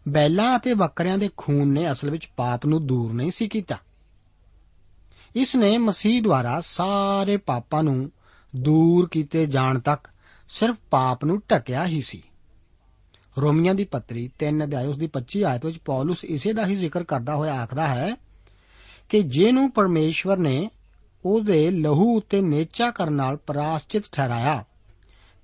ਬੈਲਾਂ 0.08 0.58
ਅਤੇ 0.58 0.74
ਬੱਕਰਿਆਂ 0.74 1.18
ਦੇ 1.18 1.30
ਖੂਨ 1.36 1.68
ਨੇ 1.68 1.92
ਅਸਲ 1.92 2.10
ਵਿੱਚ 2.10 2.28
ਪਾਪ 2.36 2.66
ਨੂੰ 2.66 2.86
ਦੂਰ 2.86 3.12
ਨਹੀਂ 3.12 3.30
ਸੀ 3.30 3.48
ਕੀਤਾ। 3.48 3.78
ਇਸ 5.36 5.56
ਨੇ 5.56 5.78
ਮਸੀਹ 5.78 6.22
ਦੁਆਰਾ 6.22 6.60
ਸਾਰੇ 6.60 7.36
ਪਾਪਾਂ 7.36 7.82
ਨੂੰ 7.82 8.12
ਦੂਰ 8.56 9.08
ਕੀਤੇ 9.08 9.46
ਜਾਣ 9.46 9.78
ਤੱਕ 9.78 10.08
ਸਿਰਫ 10.48 10.76
ਪਾਪ 10.90 11.24
ਨੂੰ 11.24 11.42
ਢਕਿਆ 11.50 11.86
ਹੀ 11.86 12.00
ਸੀ। 12.00 12.22
ਰੋਮੀਆਂ 13.38 13.74
ਦੀ 13.74 13.84
ਪੱਤਰੀ 13.84 14.30
3 14.38 14.64
ਅਧਿਆਇ 14.64 14.86
ਉਸ 14.86 14.98
ਦੀ 14.98 15.06
25 15.06 15.42
ਆਇਤ 15.42 15.66
ਵਿੱਚ 15.66 15.78
ਪੌਲਸ 15.78 16.24
ਇਸੇ 16.24 16.52
ਦਾ 16.52 16.66
ਹੀ 16.66 16.74
ਜ਼ਿਕਰ 16.74 17.04
ਕਰਦਾ 17.04 17.34
ਹੋਇਆ 17.34 17.54
ਆਖਦਾ 17.54 17.88
ਹੈ 17.88 18.16
ਕਿ 19.08 19.22
ਜਿਹਨੂੰ 19.22 19.70
ਪਰਮੇਸ਼ਵਰ 19.70 20.36
ਨੇ 20.36 20.70
ਉਹਦੇ 21.24 21.70
ਲਹੂ 21.70 22.16
ਉੱਤੇ 22.16 22.40
ਨੇਚਾ 22.40 22.90
ਕਰਨ 22.90 23.12
ਨਾਲ 23.12 23.36
ਪ੍ਰਾਸ਼ਚਿਤ 23.36 24.02
ਠਹਿਰਾਇਆ। 24.12 24.64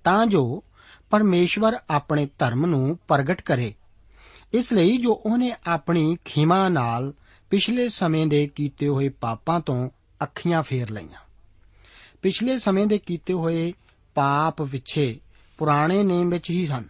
ਤਾਂ 0.04 0.26
ਜੋ 0.26 0.64
ਪਰਮੇਸ਼ਵਰ 1.10 1.78
ਆਪਣੇ 1.90 2.28
ਧਰਮ 2.38 2.66
ਨੂੰ 2.66 2.98
ਪ੍ਰਗਟ 3.08 3.42
ਕਰੇ। 3.42 3.74
ਇਸ 4.52 4.72
ਲਈ 4.72 4.96
ਜੋ 4.96 5.22
ਉਹਨੇ 5.26 5.52
ਆਪਣੀ 5.66 6.16
ਖਿਮਾ 6.24 6.68
ਨਾਲ 6.68 7.12
ਪਿਛਲੇ 7.50 7.88
ਸਮੇਂ 7.88 8.26
ਦੇ 8.26 8.46
ਕੀਤੇ 8.46 8.88
ਹੋਏ 8.88 9.08
ਪਾਪਾਂ 9.08 9.60
ਤੋਂ 9.60 9.90
ਅੱਖੀਆਂ 10.22 10.62
ਫੇਰ 10.62 10.90
ਲਈਆਂ। 10.90 11.20
ਪਿਛਲੇ 12.22 12.58
ਸਮੇਂ 12.58 12.86
ਦੇ 12.86 12.98
ਕੀਤੇ 12.98 13.34
ਹੋਏ 13.34 13.72
ਪਾਪ 14.14 14.62
ਪਿੱਛੇ 14.62 15.20
ਪੁਰਾਣੇ 15.58 16.02
ਨੇਮ 16.02 16.30
ਵਿੱਚ 16.30 16.50
ਹੀ 16.50 16.66
ਹਨ 16.66 16.84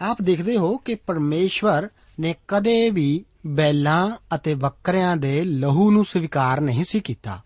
ਆਪ 0.00 0.22
ਦੇਖਦੇ 0.22 0.56
ਹੋ 0.56 0.76
ਕਿ 0.76 0.94
ਪਰਮੇਸ਼ਵਰ 0.94 1.88
ਨੇ 2.20 2.34
ਕਦੇ 2.48 2.90
ਵੀ 2.90 3.24
ਬੈਲਾਂ 3.46 4.16
ਅਤੇ 4.34 4.54
ਬੱਕਰਿਆਂ 4.54 5.16
ਦੇ 5.16 5.44
ਲਹੂ 5.44 5.90
ਨੂੰ 5.90 6.04
ਸਵੀਕਾਰ 6.04 6.60
ਨਹੀਂ 6.60 6.84
ਸੀ 6.84 7.00
ਕੀਤਾ। 7.00 7.42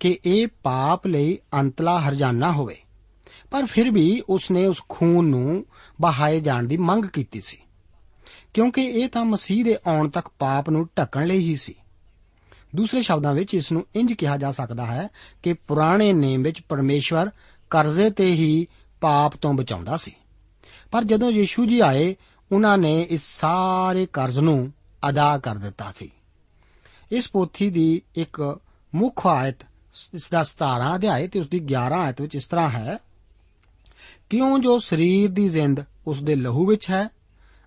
ਕਿ 0.00 0.18
ਇਹ 0.26 0.46
ਪਾਪ 0.62 1.06
ਲਈ 1.06 1.38
ਅੰਤਲਾ 1.60 2.00
ਹਰਜਾਨਾ 2.00 2.52
ਹੋਵੇ। 2.52 2.76
ਪਰ 3.50 3.66
ਫਿਰ 3.66 3.90
ਵੀ 3.90 4.22
ਉਸਨੇ 4.28 4.66
ਉਸ 4.66 4.82
ਖੂਨ 4.88 5.26
ਨੂੰ 5.26 5.66
ਬਹਾਏ 6.00 6.40
ਜਾਣ 6.40 6.66
ਦੀ 6.66 6.76
ਮੰਗ 6.76 7.04
ਕੀਤੀ 7.04 7.40
ਸੀ। 7.40 7.58
ਕਿਉਂਕਿ 8.54 8.84
ਇਹ 8.84 9.08
ਤਾਂ 9.08 9.24
ਮਸੀਹ 9.24 9.64
ਦੇ 9.64 9.76
ਆਉਣ 9.86 10.08
ਤੱਕ 10.08 10.28
ਪਾਪ 10.38 10.70
ਨੂੰ 10.70 10.88
ਢੱਕਣ 10.98 11.26
ਲਈ 11.26 11.38
ਹੀ 11.38 11.56
ਸੀ। 11.56 11.74
ਦੂਸਰੇ 12.76 13.02
ਸ਼ਬਦਾਂ 13.02 13.34
ਵਿੱਚ 13.34 13.54
ਇਸ 13.54 13.72
ਨੂੰ 13.72 13.86
ਇੰਜ 13.94 14.12
ਕਿਹਾ 14.12 14.36
ਜਾ 14.36 14.50
ਸਕਦਾ 14.50 14.86
ਹੈ 14.86 15.08
ਕਿ 15.42 15.52
ਪੁਰਾਣੇ 15.52 16.12
ਨੇਮ 16.12 16.42
ਵਿੱਚ 16.42 16.60
ਪਰਮੇਸ਼ਵਰ 16.60 17.30
ਕਰਜ਼ੇ 17.70 18.10
ਤੇ 18.10 18.32
ਹੀ 18.32 18.66
ਪਾਪ 19.00 19.36
ਤੋਂ 19.36 19.54
ਬਚਾਉਂਦਾ 19.54 19.96
ਸੀ। 19.96 20.12
ਪਰ 20.90 21.04
ਜਦੋਂ 21.04 21.30
ਯੀਸ਼ੂ 21.30 21.66
ਜੀ 21.66 21.80
ਆਏ, 21.80 22.16
ਉਹਨਾਂ 22.52 22.78
ਨੇ 22.78 23.06
ਇਸ 23.10 23.40
ਸਾਰੇ 23.40 24.06
ਕਰਜ਼ 24.06 24.38
ਨੂੰ 24.38 24.72
ਅਦਾ 25.08 25.38
ਕਰ 25.38 25.54
ਦਿੱਤਾ 25.54 25.92
ਸੀ। 25.96 26.10
ਇਸ 27.12 27.30
ਪੋਥੀ 27.30 27.70
ਦੀ 27.70 28.02
ਇੱਕ 28.14 28.60
ਮੁੱਖ 28.94 29.26
ਆਇਤ 29.26 29.56
ਇਸ 30.14 30.30
ਦਾ 30.30 30.42
17 30.42 30.94
ਅਧਿਆਇ 30.94 31.28
ਤੇ 31.28 31.40
ਉਸ 31.40 31.48
ਦੀ 31.48 31.58
11 31.58 32.00
ਆਇਤ 32.00 32.20
ਵਿੱਚ 32.20 32.34
ਇਸ 32.34 32.44
ਤਰ੍ਹਾਂ 32.44 32.70
ਹੈ, 32.70 32.98
ਕਿਉਂ 34.30 34.58
ਜੋ 34.58 34.78
ਸਰੀਰ 34.78 35.30
ਦੀ 35.30 35.48
ਜ਼ਿੰਦ 35.48 35.80
ਉਸ 36.06 36.22
ਦੇ 36.22 36.34
ਲਹੂ 36.34 36.66
ਵਿੱਚ 36.66 36.90
ਹੈ 36.90 37.08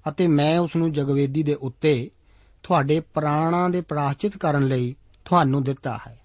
ਅਤੇ 0.09 0.27
ਮੈਂ 0.27 0.59
ਉਸ 0.59 0.75
ਨੂੰ 0.75 0.93
ਜਗਵੇਦੀ 0.93 1.43
ਦੇ 1.43 1.53
ਉੱਤੇ 1.53 2.11
ਤੁਹਾਡੇ 2.63 2.99
ਪ੍ਰਾਣਾਂ 2.99 3.69
ਦੇ 3.69 3.81
ਪ੍ਰਾਸ਼ਚਿਤ 3.81 4.37
ਕਰਨ 4.37 4.67
ਲਈ 4.67 4.95
ਤੁਹਾਨੂੰ 5.25 5.63
ਦਿੱਤਾ 5.63 5.99
ਹੈ। 6.07 6.19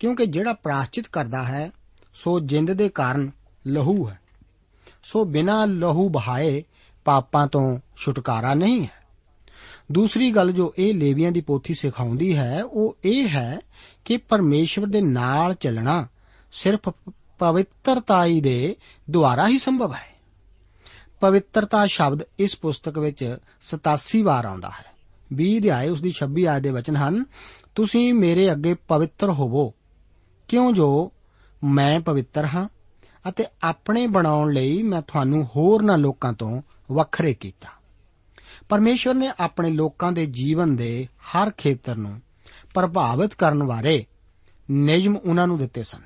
ਕਿਉਂਕਿ 0.00 0.26
ਜਿਹੜਾ 0.26 0.52
ਪ੍ਰਾਸ਼ਚਿਤ 0.52 1.08
ਕਰਦਾ 1.08 1.42
ਹੈ, 1.42 1.70
ਸੋ 2.14 2.40
ਜਿੰਦ 2.40 2.72
ਦੇ 2.72 2.88
ਕਾਰਨ 2.88 3.30
ਲਹੂ 3.66 4.08
ਹੈ। 4.08 4.20
ਸੋ 5.04 5.24
ਬਿਨਾ 5.24 5.64
ਲਹੂ 5.64 6.08
ਬਹਾਏ 6.08 6.64
ਪਾਪਾਂ 7.04 7.46
ਤੋਂ 7.46 7.78
ਛੁਟਕਾਰਾ 7.96 8.54
ਨਹੀਂ 8.54 8.82
ਹੈ। 8.82 9.06
ਦੂਸਰੀ 9.92 10.30
ਗੱਲ 10.30 10.52
ਜੋ 10.52 10.74
ਇਹ 10.78 10.94
ਲੇਵੀਆਂ 10.94 11.32
ਦੀ 11.32 11.40
ਪੋਥੀ 11.40 11.74
ਸਿਖਾਉਂਦੀ 11.74 12.36
ਹੈ, 12.36 12.64
ਉਹ 12.64 12.96
ਇਹ 13.04 13.28
ਹੈ 13.28 13.58
ਕਿ 14.06 14.16
ਪਰਮੇਸ਼ਵਰ 14.16 14.86
ਦੇ 14.86 15.00
ਨਾਲ 15.00 15.54
ਚੱਲਣਾ 15.54 16.06
ਸਿਰਫ 16.52 16.88
ਪਵਿੱਤਰਤਾਈ 17.38 18.40
ਦੇ 18.40 18.76
ਦੁਆਰਾ 19.10 19.48
ਹੀ 19.48 19.58
ਸੰਭਵ 19.58 19.94
ਹੈ। 19.94 20.16
ਪਵਿੱਤਰਤਾ 21.20 21.86
ਸ਼ਬਦ 21.86 22.22
ਇਸ 22.38 22.56
ਪੁਸਤਕ 22.56 22.98
ਵਿੱਚ 22.98 23.36
87 23.60 24.22
ਵਾਰ 24.22 24.44
ਆਉਂਦਾ 24.44 24.68
ਹੈ। 24.68 24.84
20 25.32 25.58
ਅਧਿਆਏ 25.58 25.88
ਉਸ 25.88 26.00
ਦੀ 26.00 26.12
26 26.12 26.46
ਆਇਤ 26.46 26.62
ਦੇ 26.62 26.70
ਵਚਨ 26.70 26.96
ਹਨ, 26.96 27.24
ਤੁਸੀਂ 27.74 28.14
ਮੇਰੇ 28.14 28.52
ਅੱਗੇ 28.52 28.74
ਪਵਿੱਤਰ 28.74 29.30
ਹੋਵੋ। 29.30 29.74
ਕਿਉਂ 30.48 30.72
ਜੋ 30.72 31.12
ਮੈਂ 31.64 32.00
ਪਵਿੱਤਰ 32.00 32.44
ਹਾਂ 32.44 32.68
ਅਤੇ 33.28 33.46
ਆਪਣੇ 33.62 34.06
ਬਣਾਉਣ 34.06 34.52
ਲਈ 34.52 34.82
ਮੈਂ 34.82 35.02
ਤੁਹਾਨੂੰ 35.02 35.44
ਹੋਰਨਾਂ 35.44 35.98
ਲੋਕਾਂ 35.98 36.32
ਤੋਂ 36.32 36.62
ਵੱਖਰੇ 36.92 37.34
ਕੀਤਾ। 37.34 37.68
ਪਰਮੇਸ਼ਵਰ 38.68 39.14
ਨੇ 39.14 39.32
ਆਪਣੇ 39.40 39.70
ਲੋਕਾਂ 39.70 40.12
ਦੇ 40.12 40.26
ਜੀਵਨ 40.26 40.76
ਦੇ 40.76 41.08
ਹਰ 41.28 41.50
ਖੇਤਰ 41.50 41.96
ਨੂੰ 41.96 42.20
ਪ੍ਰਭਾਵਿਤ 42.76 43.34
ਕਰਨ 43.34 43.64
ਬਾਰੇ 43.64 44.04
ਨਿਯਮ 44.70 45.16
ਉਹਨਾਂ 45.16 45.46
ਨੂੰ 45.46 45.58
ਦਿੱਤੇ 45.58 45.82
ਸਨ। 45.82 46.00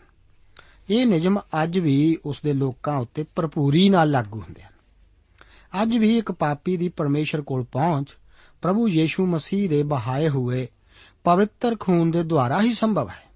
ਇਹ 0.90 1.06
ਨਿਯਮ 1.06 1.38
ਅੱਜ 1.62 1.78
ਵੀ 1.78 2.18
ਉਸ 2.26 2.40
ਦੇ 2.44 2.52
ਲੋਕਾਂ 2.52 2.98
ਉੱਤੇ 2.98 3.24
ਭਰਪੂਰੀ 3.37 3.88
ਨਾਲ 3.88 4.11
ਲਾਗੂ 4.11 4.40
ਹੁੰਦੇ 4.40 4.62
ਹਨ। 4.62 4.70
ਅੱਜ 5.83 5.96
ਵੀ 5.96 6.18
ਇੱਕ 6.18 6.33
ਪਾਪੀ 6.33 6.76
ਦੀ 6.76 6.88
ਪਰਮੇਸ਼ਰ 6.88 7.42
ਕੋਲ 7.42 7.64
ਪਹੁੰਚ 7.64 8.16
ਪ੍ਰਭੂ 8.62 8.88
ਯੀਸ਼ੂ 8.88 9.26
ਮਸੀਹ 9.26 9.68
ਦੇ 9.68 9.83
ਬਹਾਏ 9.83 10.28
ਹੋਏ 10.28 10.68
ਪਵਿੱਤਰ 11.24 11.76
ਖੂਨ 11.80 12.11
ਦੇ 12.11 12.22
ਦੁਆਰਾ 12.22 12.62
ਹੀ 12.62 12.72
ਸੰਭਵ 12.72 13.09
ਹੈ। 13.09 13.30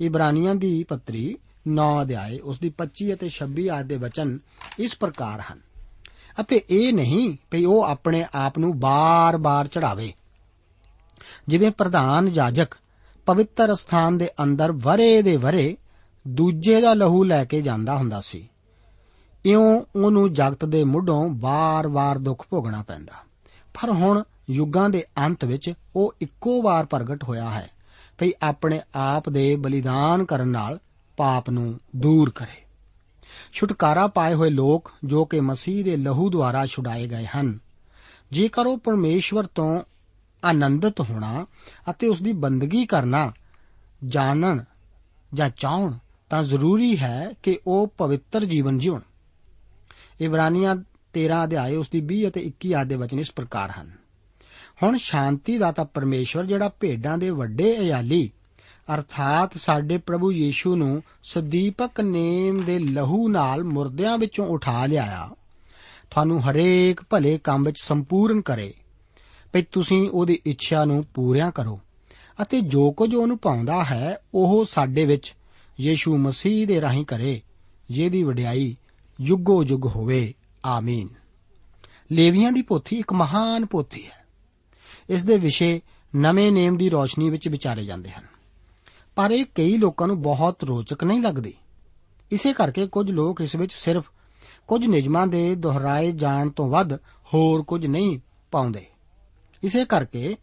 ਇਬਰਾਨੀਆਂ 0.00 0.54
ਦੀ 0.54 0.84
ਪੱਤਰੀ 0.84 1.38
9 1.68 2.02
ਅਧਿਆਏ 2.02 2.38
ਉਸ 2.38 2.58
ਦੀ 2.58 2.70
25 2.70 3.12
ਅਤੇ 3.14 3.30
26 3.30 3.68
ਆਇਤ 3.68 3.86
ਦੇ 3.86 3.96
ਵਚਨ 3.96 4.38
ਇਸ 4.78 4.96
ਪ੍ਰਕਾਰ 4.96 5.40
ਹਨ। 5.40 5.60
ਅਤੇ 6.40 6.60
ਇਹ 6.70 6.92
ਨਹੀਂ 6.92 7.36
ਕਿ 7.50 7.66
ਉਹ 7.66 7.82
ਆਪਣੇ 7.82 8.24
ਆਪ 8.34 8.58
ਨੂੰ 8.58 8.80
ਬਾਰ-ਬਾਰ 8.80 9.66
ਚੜਾਵੇ 9.66 10.12
ਜਿਵੇਂ 11.48 11.70
ਪ੍ਰਧਾਨ 11.70 12.30
ਜਾਜਕ 12.30 12.68
ਪਵਿੱਤਰ 13.26 13.74
ਸਥਾਨ 13.74 14.18
ਦੇ 14.18 14.28
ਅੰਦਰ 14.42 14.72
ਵਰੇ 14.72 15.22
ਦੇ 15.22 15.36
ਵਰੇ 15.36 15.76
ਦੂਜੇ 16.28 16.80
ਦਾ 16.80 16.94
ਲਹੂ 16.94 17.24
ਲੈ 17.24 17.44
ਕੇ 17.44 17.62
ਜਾਂਦਾ 17.62 17.96
ਹੁੰਦਾ 17.96 18.20
ਸੀ। 18.20 18.48
ਇਉਂ 19.44 19.84
ਉਹਨੂੰ 19.96 20.32
ਜਗਤ 20.32 20.64
ਦੇ 20.64 20.84
ਮੁੱਢੋਂ 20.84 21.30
ਵਾਰ-ਵਾਰ 21.32 22.18
ਦੁੱਖ 22.18 22.46
ਭੋਗਣਾ 22.50 22.82
ਪੈਂਦਾ। 22.82 23.12
ਪਰ 23.74 23.90
ਹੁਣ 23.90 24.22
ਯੁੱਗਾਂ 24.50 24.90
ਦੇ 24.90 25.04
ਅੰਤ 25.18 25.44
ਵਿੱਚ 25.44 25.72
ਉਹ 25.96 26.14
ਇੱਕੋ 26.20 26.62
ਵਾਰ 26.62 26.86
ਪ੍ਰਗਟ 26.86 27.24
ਹੋਇਆ 27.24 27.50
ਹੈ 27.50 27.70
ਭਈ 28.18 28.30
ਆਪਣੇ 28.42 28.80
ਆਪ 28.94 29.28
ਦੇ 29.28 29.56
ਬਲੀਦਾਨ 29.56 30.24
ਕਰਨ 30.24 30.48
ਨਾਲ 30.48 30.78
ਪਾਪ 31.16 31.50
ਨੂੰ 31.50 31.80
ਦੂਰ 31.96 32.30
ਕਰੇ। 32.30 32.64
ਛੁਟਕਾਰਾ 33.52 34.06
ਪਾਏ 34.06 34.34
ਹੋਏ 34.34 34.50
ਲੋਕ 34.50 34.92
ਜੋ 35.04 35.24
ਕਿ 35.24 35.40
ਮਸੀਹ 35.40 35.84
ਦੇ 35.84 35.96
ਲਹੂ 35.96 36.30
ਦੁਆਰਾ 36.30 36.66
ਛੁਡਾਏ 36.66 37.06
ਗਏ 37.06 37.26
ਹਨ। 37.26 37.58
ਜੇਕਰ 38.32 38.66
ਉਹ 38.66 38.78
ਪਰਮੇਸ਼ਵਰ 38.78 39.46
ਤੋਂ 39.46 39.80
ਆਨੰਦਿਤ 40.44 41.00
ਹੋਣਾ 41.00 41.46
ਅਤੇ 41.90 42.08
ਉਸ 42.08 42.22
ਦੀ 42.22 42.32
ਬੰਦਗੀ 42.32 42.86
ਕਰਨਾ, 42.86 43.32
ਜਾਣਨ 44.08 44.64
ਜਾਂ 45.34 45.50
ਚਾਹਣ 45.56 45.92
ਤਾਂ 46.30 46.42
ਜ਼ਰੂਰੀ 46.42 46.98
ਹੈ 46.98 47.30
ਕਿ 47.42 47.58
ਉਹ 47.66 47.86
ਪਵਿੱਤਰ 47.98 48.44
ਜੀਵਨ 48.44 48.78
ਜਿਉਣ। 48.78 49.00
ਇਬਰਾਨੀਆਂ 50.20 50.76
13 51.12 51.44
ਅਧਿਆਏ 51.44 51.76
ਉਸ 51.76 51.88
ਦੀ 51.88 52.00
20 52.00 52.28
ਅਤੇ 52.28 52.40
21 52.40 52.74
ਆਦ 52.74 52.86
ਦੇ 52.86 52.94
ਵਚਨ 52.94 53.18
ਇਸ 53.18 53.32
ਪ੍ਰਕਾਰ 53.32 53.70
ਹਨ। 53.70 53.90
ਹੁਣ 54.82 54.96
ਸ਼ਾਂਤੀ 54.96 55.58
ਦਾਤਾ 55.58 55.84
ਪਰਮੇਸ਼ਵਰ 55.84 56.46
ਜਿਹੜਾ 56.46 56.68
ਭੇਡਾਂ 56.68 57.18
ਦੇ 57.18 57.30
ਵੱਡੇ 57.30 57.78
ਅਯਾਲੀ, 57.80 58.30
ਅਰਥਾਤ 58.94 59.56
ਸਾਡੇ 59.56 59.98
ਪ੍ਰਭੂ 59.98 60.32
ਯੀਸ਼ੂ 60.32 60.76
ਨੂੰ 60.76 61.02
ਸਦੀਪਕ 61.22 62.00
ਨੇਮ 62.00 62.64
ਦੇ 62.64 62.78
ਲਹੂ 62.78 63.28
ਨਾਲ 63.28 63.64
ਮੁਰਦਿਆਂ 63.64 64.18
ਵਿੱਚੋਂ 64.18 64.46
ਉਠਾ 64.46 64.86
ਲਿਆਇਆ। 64.86 65.30
ਤੁਹਾਨੂੰ 66.10 66.50
ਹਰੇਕ 66.50 67.00
ਭਲੇ 67.10 67.38
ਕੰਮ 67.38 67.64
ਵਿੱਚ 67.64 67.80
ਸੰਪੂਰਨ 67.80 68.40
ਕਰੇ। 68.40 68.74
ਭਈ 69.54 69.62
ਤੁਸੀਂ 69.72 70.10
ਉਹਦੀ 70.10 70.40
ਇੱਛਾ 70.46 70.84
ਨੂੰ 70.84 71.04
ਪੂਰਿਆ 71.14 71.50
ਕਰੋ। 71.50 71.80
ਅਤੇ 72.42 72.60
ਜੋ 72.60 72.92
ਕੁਝ 72.92 73.14
ਉਹਨੂੰ 73.14 73.38
ਪਾਉਂਦਾ 73.38 73.84
ਹੈ, 73.84 74.18
ਉਹ 74.34 74.64
ਸਾਡੇ 74.64 75.06
ਵਿੱਚ 75.06 75.34
ਯੀਸ਼ੂ 75.80 76.16
ਮਸੀਹ 76.16 76.66
ਦੇ 76.66 76.80
ਰਾਹੀਂ 76.80 77.04
ਕਰੇ, 77.04 77.42
ਜਿਹਦੀ 77.90 78.22
ਵਡਿਆਈ 78.22 78.76
ਯੁੱਗੋ 79.20 79.64
ਯੁੱਗ 79.64 79.86
ਹੋਵੇ। 79.86 80.34
ਆਮੀਨ। 80.64 81.08
ਲੇਵੀਆਂ 82.12 82.52
ਦੀ 82.52 82.62
ਪੋਥੀ 82.62 82.96
ਇੱਕ 82.96 83.12
ਮਹਾਨ 83.12 83.66
ਪੋਥੀ 83.66 84.06
ਹੈ। 84.06 84.26
ਇਸ 85.10 85.24
ਦੇ 85.24 85.36
ਵਿਸ਼ੇ 85.36 85.80
ਨਵੇਂ 86.16 86.52
ਨੇਮ 86.52 86.76
ਦੀ 86.76 86.88
ਰੋਸ਼ਨੀ 86.88 87.30
ਵਿੱਚ 87.30 87.48
ਵਿਚਾਰੇ 87.48 87.84
ਜਾਂਦੇ 87.84 88.10
ਹਨ। 88.10 88.24
ਪਰ 89.16 89.30
ਇਹ 89.30 89.44
ਕਈ 89.54 89.76
ਲੋਕਾਂ 89.76 90.06
ਨੂੰ 90.06 90.22
ਬਹੁਤ 90.22 90.64
ਰੋਚਕ 90.64 91.04
ਨਹੀਂ 91.04 91.20
ਲੱਗਦੀ। 91.20 91.54
ਇਸੇ 92.32 92.52
ਕਰਕੇ 92.52 92.86
ਕੁਝ 92.86 93.10
ਲੋਕ 93.10 93.40
ਇਸ 93.40 93.56
ਵਿੱਚ 93.56 93.72
ਸਿਰਫ 93.72 94.10
ਕੁਝ 94.66 94.86
ਨਿਯਮਾਂ 94.86 95.26
ਦੇ 95.26 95.54
ਦੁਹਰਾਏ 95.54 96.12
ਜਾਣ 96.12 96.50
ਤੋਂ 96.50 96.68
ਵੱਧ 96.68 96.94
ਹੋਰ 97.34 97.62
ਕੁਝ 97.62 97.86
ਨਹੀਂ 97.86 98.18
ਪਾਉਂਦੇ। 98.50 98.86
ਇਸੇ 99.64 99.84
ਕਰਕੇ 99.84 100.36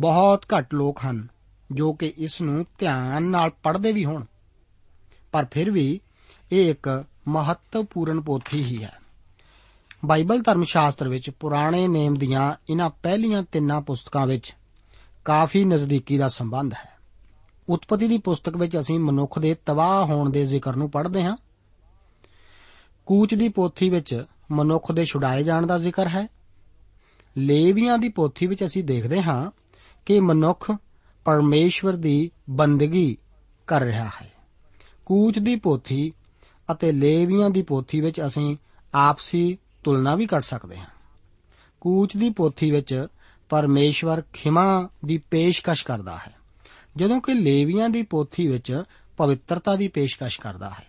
ਬਹੁਤ 0.00 0.44
ਘੱਟ 0.58 0.74
ਲੋਕ 0.74 1.00
ਹਨ 1.10 1.28
ਜੋ 1.72 1.92
ਕਿ 1.92 2.14
ਇਸ 2.16 2.40
ਨੂੰ 2.40 2.66
ਧਿਆਨ 2.78 3.22
ਨਾਲ 3.22 3.50
ਪੜ੍ਹਦੇ 3.50 3.92
ਵੀ 3.92 4.04
ਹੋਣ। 4.04 4.24
ਪਰ 5.32 5.46
ਫਿਰ 5.50 5.70
ਵੀ 5.70 6.00
ਇਹ 6.52 6.70
ਇੱਕ 6.70 7.04
ਮਹੱਤਵਪੂਰਨ 7.28 8.20
ਪੋਥੀ 8.20 8.64
ਹੀ 8.64 8.82
ਹੈ। 8.84 8.92
ਬਾਈਬਲ 10.04 10.42
ਧਰਮ 10.42 10.64
ਸ਼ਾਸਤਰ 10.64 11.08
ਵਿੱਚ 11.08 11.30
ਪੁਰਾਣੇ 11.30 11.88
ਨੇਮ 11.88 12.14
ਦੀਆਂ 12.14 12.54
ਇਹਨਾਂ 12.70 12.90
ਪਹਿਲੀਆਂ 12.90 13.42
ਤਿੰਨਾਂ 13.42 13.80
ਪੁਸਤਕਾਂ 13.80 14.26
ਵਿੱਚ 14.26 14.54
ਕਾਫੀ 15.24 15.64
ਨਜ਼ਦੀਕੀ 15.64 16.18
ਦਾ 16.18 16.28
ਸੰਬੰਧ 16.28 16.74
ਹੈ। 16.74 16.98
ਉਤਪਤੀ 17.68 18.08
ਦੀ 18.08 18.18
ਪੁਸਤਕ 18.18 18.56
ਵਿੱਚ 18.56 18.78
ਅਸੀਂ 18.78 18.98
ਮਨੁੱਖ 18.98 19.38
ਦੇ 19.38 19.56
ਤਬਾਹ 19.66 20.04
ਹੋਣ 20.04 20.30
ਦੇ 20.30 20.46
ਜ਼ਿਕਰ 20.46 20.76
ਨੂੰ 20.76 20.90
ਪੜ੍ਹਦੇ 20.90 21.22
ਹਾਂ। 21.22 21.36
ਕੂਚ 23.06 23.34
ਦੀ 23.34 23.48
ਪੋਥੀ 23.48 23.90
ਵਿੱਚ 23.90 24.24
ਮਨੁੱਖ 24.50 24.92
ਦੇ 24.92 25.04
ਛੁਡਾਏ 25.04 25.44
ਜਾਣ 25.44 25.66
ਦਾ 25.66 25.78
ਜ਼ਿਕਰ 25.78 26.08
ਹੈ। 26.08 26.37
ਲੇਵੀਆਂ 27.38 27.98
ਦੀ 27.98 28.08
ਪੋਥੀ 28.08 28.46
ਵਿੱਚ 28.46 28.64
ਅਸੀਂ 28.64 28.84
ਦੇਖਦੇ 28.84 29.22
ਹਾਂ 29.22 29.50
ਕਿ 30.06 30.20
ਮਨੁੱਖ 30.20 30.72
ਪਰਮੇਸ਼ਵਰ 31.24 31.92
ਦੀ 31.92 32.30
ਬੰਦਗੀ 32.50 33.16
ਕਰ 33.66 33.80
ਰਿਹਾ 33.80 34.10
ਹੈ। 34.22 34.32
ਕੂਚ 35.06 35.38
ਦੀ 35.38 35.56
ਪੋਥੀ 35.56 36.12
ਅਤੇ 36.72 36.92
ਲੇਵੀਆਂ 36.92 37.50
ਦੀ 37.50 37.62
ਪੋਥੀ 37.62 38.00
ਵਿੱਚ 38.00 38.20
ਅਸੀਂ 38.26 38.56
ਆਪਸੀ 38.94 39.58
ਤੁਲਨਾ 39.84 40.14
ਵੀ 40.14 40.26
ਕਰ 40.26 40.40
ਸਕਦੇ 40.40 40.78
ਹਾਂ। 40.78 40.86
ਕੂਚ 41.80 42.16
ਦੀ 42.16 42.30
ਪੋਥੀ 42.30 42.70
ਵਿੱਚ 42.70 43.06
ਪਰਮੇਸ਼ਵਰ 43.48 44.22
ਖਿਮਾ 44.32 44.88
ਦੀ 45.04 45.18
ਪੇਸ਼ਕਸ਼ 45.18 45.84
ਕਰਦਾ 45.84 46.16
ਹੈ, 46.16 46.34
ਜਦੋਂ 46.96 47.20
ਕਿ 47.20 47.34
ਲੇਵੀਆਂ 47.34 47.88
ਦੀ 47.88 48.02
ਪੋਥੀ 48.02 48.48
ਵਿੱਚ 48.48 48.82
ਪਵਿੱਤਰਤਾ 49.16 49.76
ਦੀ 49.76 49.88
ਪੇਸ਼ਕਸ਼ 49.88 50.40
ਕਰਦਾ 50.40 50.70
ਹੈ। 50.70 50.86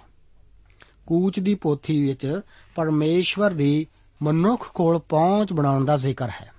ਕੂਚ 1.07 1.39
ਦੀ 1.39 1.55
ਪੋਥੀ 1.55 2.05
ਵਿੱਚ 2.05 2.41
ਪਰਮੇਸ਼ਵਰ 2.75 3.51
ਦੀ 3.51 3.87
ਮਨੁੱਖ 4.23 4.73
ਕੋਲ 4.73 4.99
ਪਹੁੰਚ 4.99 5.53
ਬਣਾਉਣ 5.53 5.85
ਦਾ 5.85 5.97
ਜ਼ਿਕਰ 5.97 6.29
ਹੈ। 6.29 6.51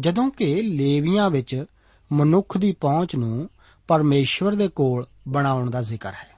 ਜਦੋਂ 0.00 0.30
ਕਿ 0.30 0.62
ਲੇਵੀਆਂ 0.62 1.30
ਵਿੱਚ 1.30 1.64
ਮਨੁੱਖ 2.12 2.58
ਦੀ 2.58 2.72
ਪਹੁੰਚ 2.72 3.16
ਨੂੰ 3.16 3.50
ਪਰਮੇਸ਼ਵਰ 3.88 4.54
ਦੇ 4.54 4.68
ਕੋਲ 4.68 5.06
ਬਣਾਉਣ 5.28 5.70
ਦਾ 5.70 5.82
ਜ਼ਿਕਰ 5.82 6.12
ਹੈ। 6.12 6.36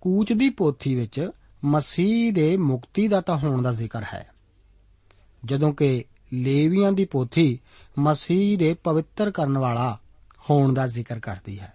ਕੂਚ 0.00 0.32
ਦੀ 0.32 0.50
ਪੋਥੀ 0.50 0.94
ਵਿੱਚ 0.94 1.30
ਮਸੀਹ 1.64 2.32
ਦੇ 2.32 2.56
ਮੁਕਤੀਦਾਤਾ 2.56 3.36
ਹੋਣ 3.36 3.62
ਦਾ 3.62 3.72
ਜ਼ਿਕਰ 3.72 4.02
ਹੈ। 4.14 4.30
ਜਦੋਂ 5.44 5.72
ਕਿ 5.72 6.04
ਲੇਵੀਆਂ 6.32 6.92
ਦੀ 6.92 7.04
ਪੋਥੀ 7.04 7.58
ਮਸੀਹ 7.98 8.58
ਦੇ 8.58 8.74
ਪਵਿੱਤਰ 8.74 9.30
ਕਰਨ 9.30 9.58
ਵਾਲਾ 9.58 9.98
ਹੋਣ 10.50 10.74
ਦਾ 10.74 10.86
ਜ਼ਿਕਰ 10.86 11.18
ਕਰਦੀ 11.18 11.60
ਹੈ। 11.60 11.72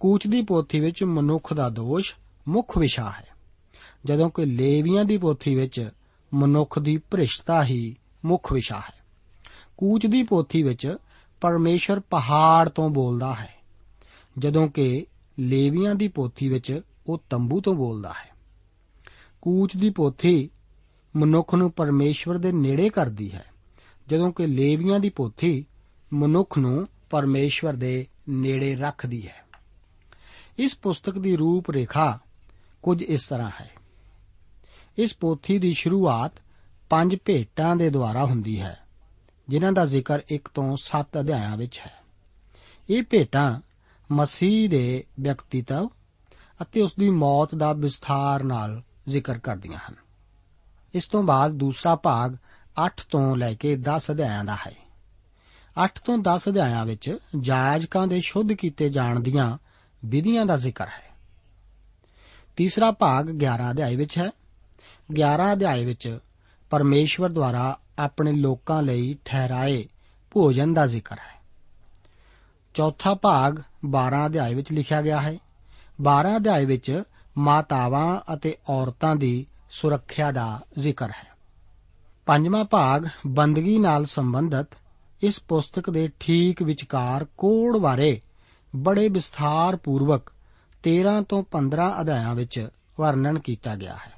ਕੂਚ 0.00 0.26
ਦੀ 0.26 0.42
ਪੋਥੀ 0.42 0.80
ਵਿੱਚ 0.80 1.04
ਮਨੁੱਖ 1.04 1.54
ਦਾ 1.54 1.68
ਦੋਸ਼ 1.68 2.14
ਮੁੱਖ 2.48 2.78
ਵਿਸ਼ਾ 2.78 3.10
ਹੈ। 3.10 3.26
ਜਦੋਂ 4.04 4.30
ਕਿ 4.30 4.44
ਲੇਵੀਆਂ 4.44 5.04
ਦੀ 5.04 5.18
ਪੋਥੀ 5.18 5.54
ਵਿੱਚ 5.54 5.88
ਮਨੁੱਖ 6.34 6.78
ਦੀ 6.78 6.96
ਭ੍ਰਿਸ਼ਟਤਾ 6.96 7.64
ਹੀ 7.64 7.96
ਮੁੱਖ 8.24 8.52
ਵਿਸ਼ਾ 8.52 8.78
ਹੈ। 8.78 8.94
ਕੂਚ 9.76 10.06
ਦੀ 10.06 10.22
ਪੋਥੀ 10.22 10.62
ਵਿੱਚ 10.62 10.96
ਪਰਮੇਸ਼ਰ 11.40 12.00
ਪਹਾੜ 12.00 12.68
ਤੋਂ 12.68 12.90
ਬੋਲਦਾ 12.90 13.34
ਹੈ, 13.34 13.54
ਜਦੋਂ 14.38 14.68
ਕਿ 14.68 15.06
ਲੇਵੀਆਂ 15.38 15.94
ਦੀ 15.94 16.08
ਪੋਥੀ 16.08 16.48
ਵਿੱਚ 16.48 16.80
ਉਹ 17.06 17.22
ਤੰਬੂ 17.30 17.60
ਤੋਂ 17.60 17.74
ਬੋਲਦਾ 17.74 18.08
ਹੈ। 18.08 18.28
ਕੂਚ 19.42 19.76
ਦੀ 19.76 19.90
ਪੋਥੀ 19.90 20.50
ਮਨੁੱਖ 21.16 21.54
ਨੂੰ 21.54 21.70
ਪਰਮੇਸ਼ਵਰ 21.70 22.38
ਦੇ 22.38 22.52
ਨੇੜੇ 22.52 22.90
ਕਰਦੀ 22.90 23.32
ਹੈ, 23.32 23.44
ਜਦੋਂ 24.08 24.32
ਕਿ 24.32 24.46
ਲੇਵੀਆਂ 24.46 25.00
ਦੀ 25.00 25.08
ਪੋਥੀ 25.08 25.64
ਮਨੁੱਖ 26.12 26.58
ਨੂੰ 26.58 26.86
ਪਰਮੇਸ਼ਵਰ 27.10 27.72
ਦੇ 27.72 28.06
ਨੇੜੇ 28.28 28.76
ਰੱਖਦੀ 28.76 29.26
ਹੈ। 29.26 29.46
ਇਸ 30.58 30.78
ਪੁਸਤਕ 30.78 31.18
ਦੀ 31.18 31.36
ਰੂਪ 31.36 31.70
ਰੇਖਾ 31.70 32.18
ਕੁਝ 32.82 33.02
ਇਸ 33.02 33.24
ਤਰ੍ਹਾਂ 33.24 33.50
ਹੈ। 33.60 33.70
ਇਸ 34.98 35.14
ਪੋਥੀ 35.14 35.58
ਦੀ 35.58 35.72
ਸ਼ੁਰੂਆਤ 35.72 36.32
ਪੰਜ 36.90 37.16
ਭੇਟਾਂ 37.24 37.76
ਦੇ 37.76 37.90
ਦੁਆਰਾ 37.90 38.24
ਹੁੰਦੀ 38.24 38.60
ਹੈ, 38.60 38.80
ਜਿਨ੍ਹਾਂ 39.48 39.72
ਦਾ 39.72 39.86
ਜ਼ਿਕਰ 39.86 40.20
1 40.30 40.48
ਤੋਂ 40.54 40.76
7 40.76 41.20
ਅਧਿਆਇਆਂ 41.20 41.56
ਵਿੱਚ 41.56 41.78
ਹੈ। 41.78 41.92
ਇਹ 42.90 43.02
ਭੇਟਾਂ 43.02 43.60
ਮਸੀਹ 44.12 44.68
ਦੇ 44.68 45.04
ਵਿਅਕਤੀਤਵ 45.20 45.90
ਅਤੇ 46.62 46.82
ਉਸ 46.82 46.94
ਦੀ 46.98 47.10
ਮੌਤ 47.10 47.54
ਦਾ 47.54 47.72
ਵਿਸਥਾਰ 47.72 48.42
ਨਾਲ 48.42 48.82
ਜ਼ਿਕਰ 49.08 49.38
ਕਰਦੀਆਂ 49.38 49.78
ਹਨ। 49.78 49.94
ਇਸ 50.94 51.06
ਤੋਂ 51.06 51.22
ਬਾਅਦ 51.22 51.52
ਦੂਸਰਾ 51.52 51.94
ਭਾਗ 51.94 52.36
8 52.86 53.04
ਤੋਂ 53.10 53.36
ਲੈ 53.36 53.54
ਕੇ 53.54 53.76
10 53.76 54.10
ਅਧਿਆਇਆਂ 54.10 54.44
ਦਾ 54.44 54.54
ਹੈ। 54.54 54.74
8 55.84 56.00
ਤੋਂ 56.04 56.18
10 56.18 56.48
ਅਧਿਆਇਆਂ 56.48 56.86
ਵਿੱਚ 56.86 57.18
ਜਾਇਜ਼ਕਾਂ 57.40 58.06
ਦੇ 58.06 58.20
ਸ਼ੁੱਧ 58.20 58.52
ਕੀਤੇ 58.52 58.88
ਜਾਣ 58.88 59.20
ਦੀਆਂ 59.20 59.58
ਵਿਧੀਆਂ 60.04 60.46
ਦਾ 60.46 60.56
ਜ਼ਿਕਰ 60.56 60.86
ਹੈ। 60.86 61.16
ਤੀਸਰਾ 62.56 62.90
ਭਾਗ 62.90 63.30
11 63.30 63.70
ਅਧਿਆਇ 63.70 63.96
ਵਿੱਚ 63.96 64.18
ਹੈ। 64.18 64.30
11 65.12 65.52
ਅਧਿਆਇ 65.52 65.84
ਵਿੱਚ 65.84 66.18
ਪਰਮੇਸ਼ਵਰ 66.70 67.28
ਦੁਆਰਾ 67.28 67.78
ਆਪਣੇ 67.98 68.32
ਲੋਕਾਂ 68.32 68.82
ਲਈ 68.82 69.18
ਠਹਿਰਾਏ 69.24 69.88
ਭੋਜਨ 70.30 70.74
ਦਾ 70.74 70.86
ਜ਼ਿਕਰ 70.86 71.18
ਹੈ। 71.18 71.40
ਚੌਥਾ 72.74 73.14
ਭਾਗ 73.14 73.62
12 73.86 74.26
ਅਧਿਆਇ 74.26 74.54
ਵਿੱਚ 74.54 74.72
ਲਿਖਿਆ 74.72 75.02
ਗਿਆ 75.02 75.20
ਹੈ। 75.20 75.38
12 76.02 76.36
ਅਧਿਆਇ 76.36 76.64
ਵਿੱਚ 76.64 77.02
ਮਾਤਾਵਾਂ 77.38 78.20
ਅਤੇ 78.34 78.56
ਔਰਤਾਂ 78.68 79.16
ਦੀ 79.16 79.46
ਸੁਰੱਖਿਆ 79.70 80.32
ਦਾ 80.32 80.60
ਜ਼ਿਕਰ 80.78 81.10
ਹੈ। 81.10 81.28
ਪੰਜਵਾਂ 82.26 82.64
ਭਾਗ 82.64 83.08
ਬੰਦਗੀ 83.26 83.78
ਨਾਲ 83.78 84.04
ਸੰਬੰਧਿਤ 84.04 84.66
ਇਸ 85.22 85.40
ਪੁਸਤਕ 85.40 85.90
ਦੇ 85.90 86.10
ਠੀਕ 86.20 86.62
ਵਿਚਕਾਰ 86.62 87.26
ਕੋੜ 87.36 87.76
ਬਾਰੇ 87.76 88.20
ਬੜੇ 88.76 89.08
ਵਿਸਥਾਰ 89.08 89.76
ਪੂਰਵਕ 89.76 90.32
13 90.82 91.22
ਤੋਂ 91.28 91.42
15 91.52 92.00
ਅਧਿਆਇਆਂ 92.00 92.34
ਵਿੱਚ 92.34 92.68
ਵਰਣਨ 93.00 93.38
ਕੀਤਾ 93.38 93.76
ਗਿਆ 93.76 93.94
ਹੈ। 93.94 94.17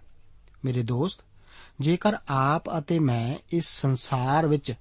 ਮੇਰੇ 0.64 0.82
ਦੋਸਤ, 0.82 1.20
ਜੇਕਰ 1.80 2.16
ਆਪ 2.28 2.78
ਅਤੇ 2.78 2.98
ਮੈਂ 2.98 3.36
ਇਸ 3.52 3.64
ਸੰਸਾਰ 3.68 4.46
ਵਿੱਚ 4.46 4.72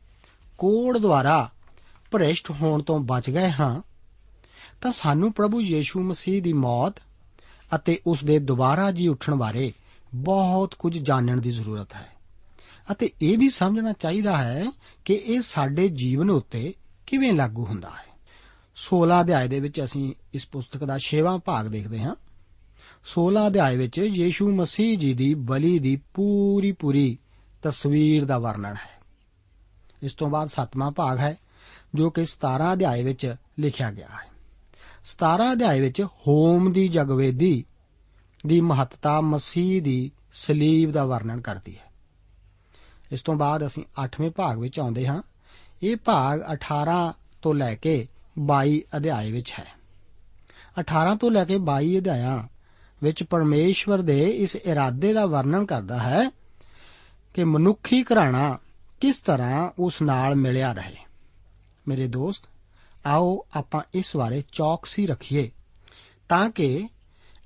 ਕੋੜ 0.57 0.97
ਦੁਆਰਾ 0.97 1.49
ਭ੍ਰਿਸ਼ਟ 2.11 2.51
ਹੋਣ 2.51 2.81
ਤੋਂ 2.81 2.99
ਬਚ 2.99 3.29
ਗਏ 3.29 3.51
ਹਾਂ, 3.51 3.81
ਤਾਂ 4.81 4.91
ਸਾਨੂੰ 4.91 5.33
ਪ੍ਰਭੂ 5.33 5.61
ਯੀਸ਼ੂ 5.61 6.03
ਮਸੀਹ 6.03 6.41
ਦੀ 6.41 6.53
ਮੌਤ 6.53 6.93
ਅਤੇ 7.75 8.01
ਉਸ 8.07 8.23
ਦੇ 8.23 8.39
ਦੁਬਾਰਾ 8.39 8.91
ਜੀ 8.91 9.07
ਉੱਠਣ 9.07 9.35
ਬਾਰੇ 9.35 9.73
ਬਹੁਤ 10.15 10.75
ਕੁਝ 10.75 10.97
ਜਾਣਨ 10.97 11.41
ਦੀ 11.41 11.51
ਜ਼ਰੂਰਤ 11.51 11.93
ਹੈ। 11.93 12.07
ਅਤੇ 12.91 13.11
ਇਹ 13.21 13.37
ਵੀ 13.37 13.49
ਸਮਝਣਾ 13.49 13.93
ਚਾਹੀਦਾ 13.93 14.37
ਹੈ 14.37 14.65
ਕਿ 15.05 15.13
ਇਹ 15.13 15.41
ਸਾਡੇ 15.41 15.87
ਜੀਵਨ 15.87 16.29
ਉੱਤੇ 16.29 16.73
ਕਿਵੇਂ 17.07 17.33
ਲਾਗੂ 17.33 17.65
ਹੁੰਦਾ 17.65 17.89
ਹੈ। 17.89 18.09
16 18.75 19.21
ਅਧਿਆਏ 19.21 19.47
ਦੇ 19.47 19.59
ਵਿੱਚ 19.59 19.83
ਅਸੀਂ 19.83 20.13
ਇਸ 20.33 20.47
ਪੁਸਤਕ 20.47 20.83
ਦਾ 20.83 20.97
6ਵਾਂ 20.97 21.39
ਭਾਗ 21.39 21.65
ਦੇਖਦੇ 21.65 22.01
ਹਾਂ। 22.01 22.15
16 23.05 23.47
ਅਧਿਆਏ 23.47 23.77
ਵਿੱਚ 23.77 23.97
ਯੀਸ਼ੂ 23.97 24.55
ਮਸੀਹ 24.55 24.97
ਜੀ 24.97 25.13
ਦੀ 25.13 25.33
ਬਲੀ 25.33 25.79
ਦੀ 25.79 26.01
ਪੂਰੀ 26.13 26.71
ਪੂਰੀ 26.71 27.17
ਤਸਵੀਰ 27.61 28.25
ਦਾ 28.25 28.39
ਵਰਣਨ 28.39 28.73
ਹੈ। 28.73 28.99
ਇਸ 30.03 30.13
ਤੋਂ 30.13 30.29
ਬਾਅਦ 30.29 30.49
7ਵਾਂ 30.49 30.91
ਭਾਗ 30.91 31.17
ਹੈ, 31.17 31.37
ਜੋ 31.95 32.09
ਕਿ 32.09 32.25
17 32.25 32.73
ਅਧਿਆਏ 32.73 33.03
ਵਿੱਚ 33.03 33.35
ਲਿਖਿਆ 33.59 33.91
ਗਿਆ 33.91 34.07
ਹੈ। 34.07 34.31
17 35.03 35.53
ਅਧਿਆਏ 35.53 35.79
ਵਿੱਚ 35.79 36.01
ਹੋਮ 36.01 36.71
ਦੀ 36.71 36.87
ਜਗਵੇਦੀ 36.87 37.65
ਦੀ 38.47 38.61
ਮਹੱਤਤਾ 38.61 39.21
ਮਸੀਹ 39.21 39.81
ਦੀ 39.81 40.11
ਸਲੀਬ 40.33 40.91
ਦਾ 40.91 41.05
ਵਰਣਨ 41.05 41.41
ਕਰਦੀ 41.41 41.77
ਹੈ। 41.77 41.91
ਇਸ 43.11 43.21
ਤੋਂ 43.21 43.35
ਬਾਅਦ 43.35 43.65
ਅਸੀਂ 43.65 43.83
8ਵੇਂ 44.03 44.31
ਭਾਗ 44.31 44.59
ਵਿੱਚ 44.59 44.79
ਆਉਂਦੇ 44.79 45.07
ਹਾਂ। 45.07 45.21
ਇਹ 45.83 45.95
ਭਾਗ 45.95 46.41
18 46.41 47.13
ਤੋਂ 47.41 47.53
ਲੈ 47.53 47.75
ਕੇ 47.75 48.07
22 48.39 48.83
ਅਧਿਆਏ 48.97 49.31
ਵਿੱਚ 49.31 49.53
ਹੈ। 49.59 49.65
18 50.79 51.15
ਤੋਂ 51.15 51.31
ਲੈ 51.31 51.45
ਕੇ 51.45 51.57
22 51.57 51.97
ਅਧਿਆਇਆਂ 51.97 52.58
ਵਿੱਚ 53.03 53.23
ਪਰਮੇਸ਼ਵਰ 53.23 54.01
ਦੇ 54.01 54.29
ਇਸ 54.29 54.55
ਇਰਾਦੇ 54.55 55.13
ਦਾ 55.13 55.25
ਵਰਣਨ 55.25 55.65
ਕਰਦਾ 55.65 55.99
ਹੈ 55.99 56.29
ਕਿ 57.33 57.43
ਮਨੁੱਖੀ 57.43 58.03
ਘਰਾਣਾ 58.03 58.57
ਕਿਸ 59.01 59.15
ਤਰ੍ਹਾਂ 59.15 59.71
ਉਸ 59.79 60.01
ਨਾਲ 60.01 60.35
ਮਿਲਿਆ 60.35 60.73
ਰਹੇ। 60.73 60.95
ਮੇਰੇ 61.87 62.07
ਦੋਸਤ, 62.07 62.45
ਆਓ 63.05 63.45
ਆਪਾਂ 63.55 63.81
ਇਸ 63.93 64.17
ਬਾਰੇ 64.17 64.43
ਚੌਕਸੀ 64.51 65.07
ਰੱਖੀਏ 65.07 65.51
ਤਾਂ 66.29 66.49
ਕਿ 66.49 66.87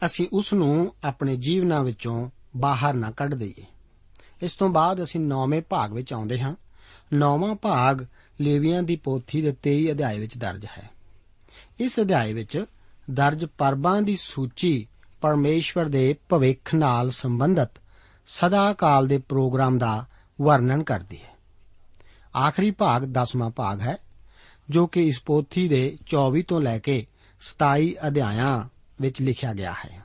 ਅਸੀਂ 0.05 0.27
ਉਸ 0.33 0.53
ਨੂੰ 0.53 0.93
ਆਪਣੇ 1.03 1.37
ਜੀਵਨਾਂ 1.37 1.83
ਵਿੱਚੋਂ 1.83 2.29
ਬਾਹਰ 2.57 2.93
ਨਾ 2.93 3.11
ਕੱਢ 3.11 3.33
ਦਈਏ। 3.33 3.65
ਇਸ 4.43 4.51
ਤੋਂ 4.51 4.69
ਬਾਅਦ 4.69 5.03
ਅਸੀਂ 5.03 5.19
9ਵੇਂ 5.19 5.61
ਭਾਗ 5.61 5.93
ਵਿੱਚ 5.93 6.13
ਆਉਂਦੇ 6.13 6.39
ਹਾਂ। 6.39 6.55
9ਵਾਂ 7.13 7.55
ਭਾਗ 7.55 8.05
ਲੇਵੀਆਂ 8.41 8.83
ਦੀ 8.83 8.95
ਪੋਥੀ 8.95 9.41
ਦੇ 9.41 9.55
23 9.63 9.91
ਅਧਿਆਏ 9.91 10.19
ਵਿੱਚ 10.19 10.37
ਦਰਜ 10.37 10.65
ਹੈ। 10.65 10.89
ਇਸ 11.79 11.99
ਅਧਿਆਏ 11.99 12.33
ਵਿੱਚ 12.33 12.65
ਦਰਜ 13.11 13.45
ਪਰਬਾਂ 13.45 14.01
ਦੀ 14.01 14.17
ਸੂਚੀ 14.21 14.87
ਪਰਮੇਸ਼ਵਰ 15.23 15.85
ਦੇ 15.85 16.15
ਭਵਿੱਖ 16.29 16.75
ਨਾਲ 16.75 17.11
ਸੰਬੰਧਤ 17.11 17.71
ਸਦਾ 18.27 18.73
ਕਾਲ 18.73 19.07
ਦੇ 19.07 19.17
ਪ੍ਰੋਗਰਾਮ 19.17 19.77
ਦਾ 19.77 20.05
ਵਰਣਨ 20.41 20.83
ਕਰਦੀ 20.83 21.17
ਹੈ। 21.17 21.35
ਆਖਰੀ 22.39 22.71
ਭਾਗ 22.71 23.01
10ਵਾਂ 23.01 23.49
ਭਾਗ 23.49 23.81
ਹੈ, 23.81 23.97
ਜੋ 24.69 24.87
ਕਿ 24.87 25.07
ਇਸ 25.07 25.21
ਪੋਥੀ 25.21 25.67
ਦੇ 25.67 25.97
24 26.07 26.41
ਤੋਂ 26.41 26.61
ਲੈ 26.61 26.79
ਕੇ 26.79 27.05
27 27.39 27.95
ਅਧਿਆਇਆਂ 28.07 28.69
ਵਿੱਚ 29.01 29.21
ਲਿਖਿਆ 29.21 29.53
ਗਿਆ 29.53 29.73
ਹੈ। 29.85 30.01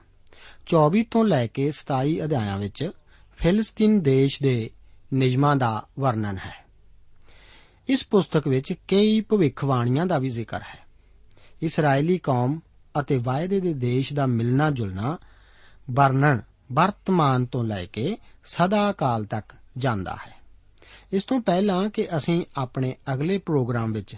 24 0.67 1.03
ਤੋਂ 1.03 1.25
ਲੈ 1.25 1.47
ਕੇ 1.47 1.73
27 1.73 2.25
ਅਧਿਆਇਆਂ 2.25 2.59
ਵਿੱਚ 2.59 2.91
ਫਿਲਸਤੀਨ 3.37 4.01
ਦੇਸ਼ 4.01 4.43
ਦੇ 4.43 4.71
ਨਿਯਮਾਂ 5.15 5.57
ਦਾ 5.57 5.87
ਵਰਣਨ 6.01 6.39
ਹੈ। 6.39 6.67
ਇਸ 7.89 8.07
ਪੁਸਤਕ 8.07 8.49
ਵਿੱਚ 8.49 8.73
ਕਈ 8.73 9.21
ਭਵਿੱਖਬਾਣੀਆਂ 9.21 10.07
ਦਾ 10.07 10.19
ਵੀ 10.19 10.29
ਜ਼ਿਕਰ 10.29 10.61
ਹੈ। 10.63 10.79
ਇਸرائیਲੀ 11.63 12.19
ਕੌਮ 12.19 12.61
ਅਤੇ 13.01 13.17
ਵਾਅਦੇ 13.17 13.61
ਦੇ 13.61 13.75
ਦੇਸ਼ 13.75 14.13
ਦਾ 14.13 14.27
ਮਿਲਣਾ 14.27 14.71
ਜੁਲਣਾ 14.71 15.19
ਵਰਣਨ 15.91 16.43
ਵਰਤਮਾਨ 16.73 17.47
ਤੋਂ 17.47 17.65
ਲੈ 17.65 17.85
ਕੇ 17.87 18.17
ਸਦਾ 18.45 18.93
ਕਾਲ 18.93 19.25
ਤੱਕ 19.25 19.53
ਜਾਂਦਾ 19.79 20.15
ਹੈ। 20.15 20.39
ਇਸ 21.13 21.25
ਤੋਂ 21.25 21.41
ਪਹਿਲਾਂ 21.41 21.91
ਕਿ 21.91 22.17
ਅਸੀਂ 22.17 22.45
ਆਪਣੇ 22.57 22.97
ਅਗਲੇ 23.15 23.39
ਪ੍ਰੋਗਰਾਮ 23.39 23.93
ਵਿੱਚ 23.93 24.17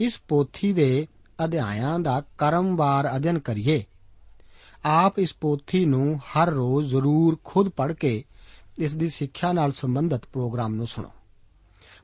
ਇਸ 0.00 0.18
ਪੋਥੀ 0.28 0.72
ਦੇ 0.72 1.06
ਅਧਿਆਇਆਂ 1.44 1.98
ਦਾ 1.98 2.22
ਕਰਮਵਾਰ 2.38 3.16
ਅਧਿਐਨ 3.16 3.38
ਕਰੀਏ। 3.38 3.84
ਆਪ 4.84 5.18
ਇਸ 5.18 5.34
ਪੋਥੀ 5.34 5.84
ਨੂੰ 5.84 6.20
ਹਰ 6.28 6.48
ਰੋਜ਼ 6.48 6.90
ਜ਼ਰੂਰ 6.90 7.36
ਖੁਦ 7.44 7.68
ਪੜ੍ਹ 7.68 7.92
ਕੇ 7.92 8.24
ਇਸ 8.78 8.94
ਦੀ 8.94 9.08
ਸਿੱਖਿਆ 9.08 9.52
ਨਾਲ 9.52 9.72
ਸੰਬੰਧਿਤ 9.72 10.26
ਪ੍ਰੋਗਰਾਮ 10.26 10.74
ਨੂੰ 10.74 10.86
ਸੁਣੋ। 10.86 11.10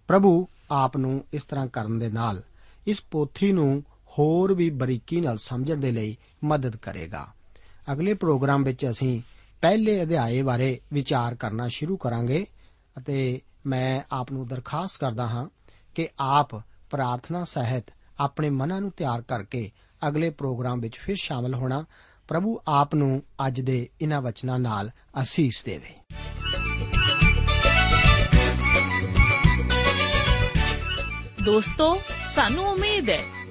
ਪ੍ਰਭੂ 0.09 0.49
ਆਪ 0.71 0.97
ਨੂੰ 0.97 1.25
ਇਸ 1.33 1.43
ਤਰ੍ਹਾਂ 1.43 1.67
ਕਰਨ 1.67 1.99
ਦੇ 1.99 2.09
ਨਾਲ 2.09 2.43
ਇਸ 2.87 3.03
ਪੋਥੀ 3.11 3.53
ਨੂੰ 3.53 3.83
ਹੋਰ 4.19 4.55
ਵੀ 4.55 4.71
ਬਰੀਕੀ 4.71 5.21
ਨਾਲ 5.21 5.37
ਸਮਝਣ 5.37 5.77
ਦੇ 5.77 5.91
ਲਈ 5.91 6.17
ਮਦਦ 6.45 6.77
ਕਰੇਗਾ। 6.77 7.27
ਅਗਲੇ 7.93 8.15
ਪ੍ਰੋਗਰਾਮ 8.15 8.63
ਵਿੱਚ 8.63 8.87
ਅਸੀਂ 8.91 9.23
ਪਹਿਲੇ 9.61 10.03
ਅਧਿਆਏ 10.03 10.43
ਬਾਰੇ 10.43 10.81
ਵਿਚਾਰ 10.93 11.35
ਕਰਨਾ 11.35 11.69
ਸ਼ੁਰੂ 11.69 11.97
ਕਰਾਂਗੇ 11.97 12.47
ਅਤੇ 12.99 13.41
ਮੈਂ 13.67 14.03
ਆਪ 14.13 14.33
ਨੂੰ 14.33 14.47
ਦਰਖਾਸਤ 14.47 15.01
ਕਰਦਾ 15.01 15.27
ਹਾਂ 15.27 15.49
ਕਿ 15.95 16.09
ਆਪ 16.21 16.55
ਪ੍ਰਾਰਥਨਾ 16.91 17.45
ਸਹਿਤ 17.45 17.85
ਆਪਣੇ 18.21 18.51
ਮਨਾਂ 18.51 18.81
ਨੂੰ 18.81 18.91
ਤਿਆਰ 18.91 19.23
ਕਰਕੇ 19.23 19.71
ਅਗਲੇ 20.09 20.31
ਪ੍ਰੋਗਰਾਮ 20.31 20.81
ਵਿੱਚ 20.81 20.99
ਫਿਰ 20.99 21.17
ਸ਼ਾਮਲ 21.21 21.55
ਹੋਣਾ 21.55 21.85
ਪ੍ਰਭੂ 22.29 22.61
ਆਪ 22.69 22.95
ਨੂੰ 22.95 23.23
ਅੱਜ 23.47 23.61
ਦੇ 23.61 23.89
ਇਹਨਾਂ 24.03 24.23
ਵਚਨਾਂ 24.23 24.59
ਨਾਲ 24.59 24.91
ਅਸੀਸ 25.23 25.63
ਦੇਵੇ। 25.65 25.95
ਦੋਸਤੋ, 31.45 32.01
ਸਾਨੂੰ 32.35 32.65
ਉਮੀਦ 32.65 33.11
ਹੈ 33.11 33.44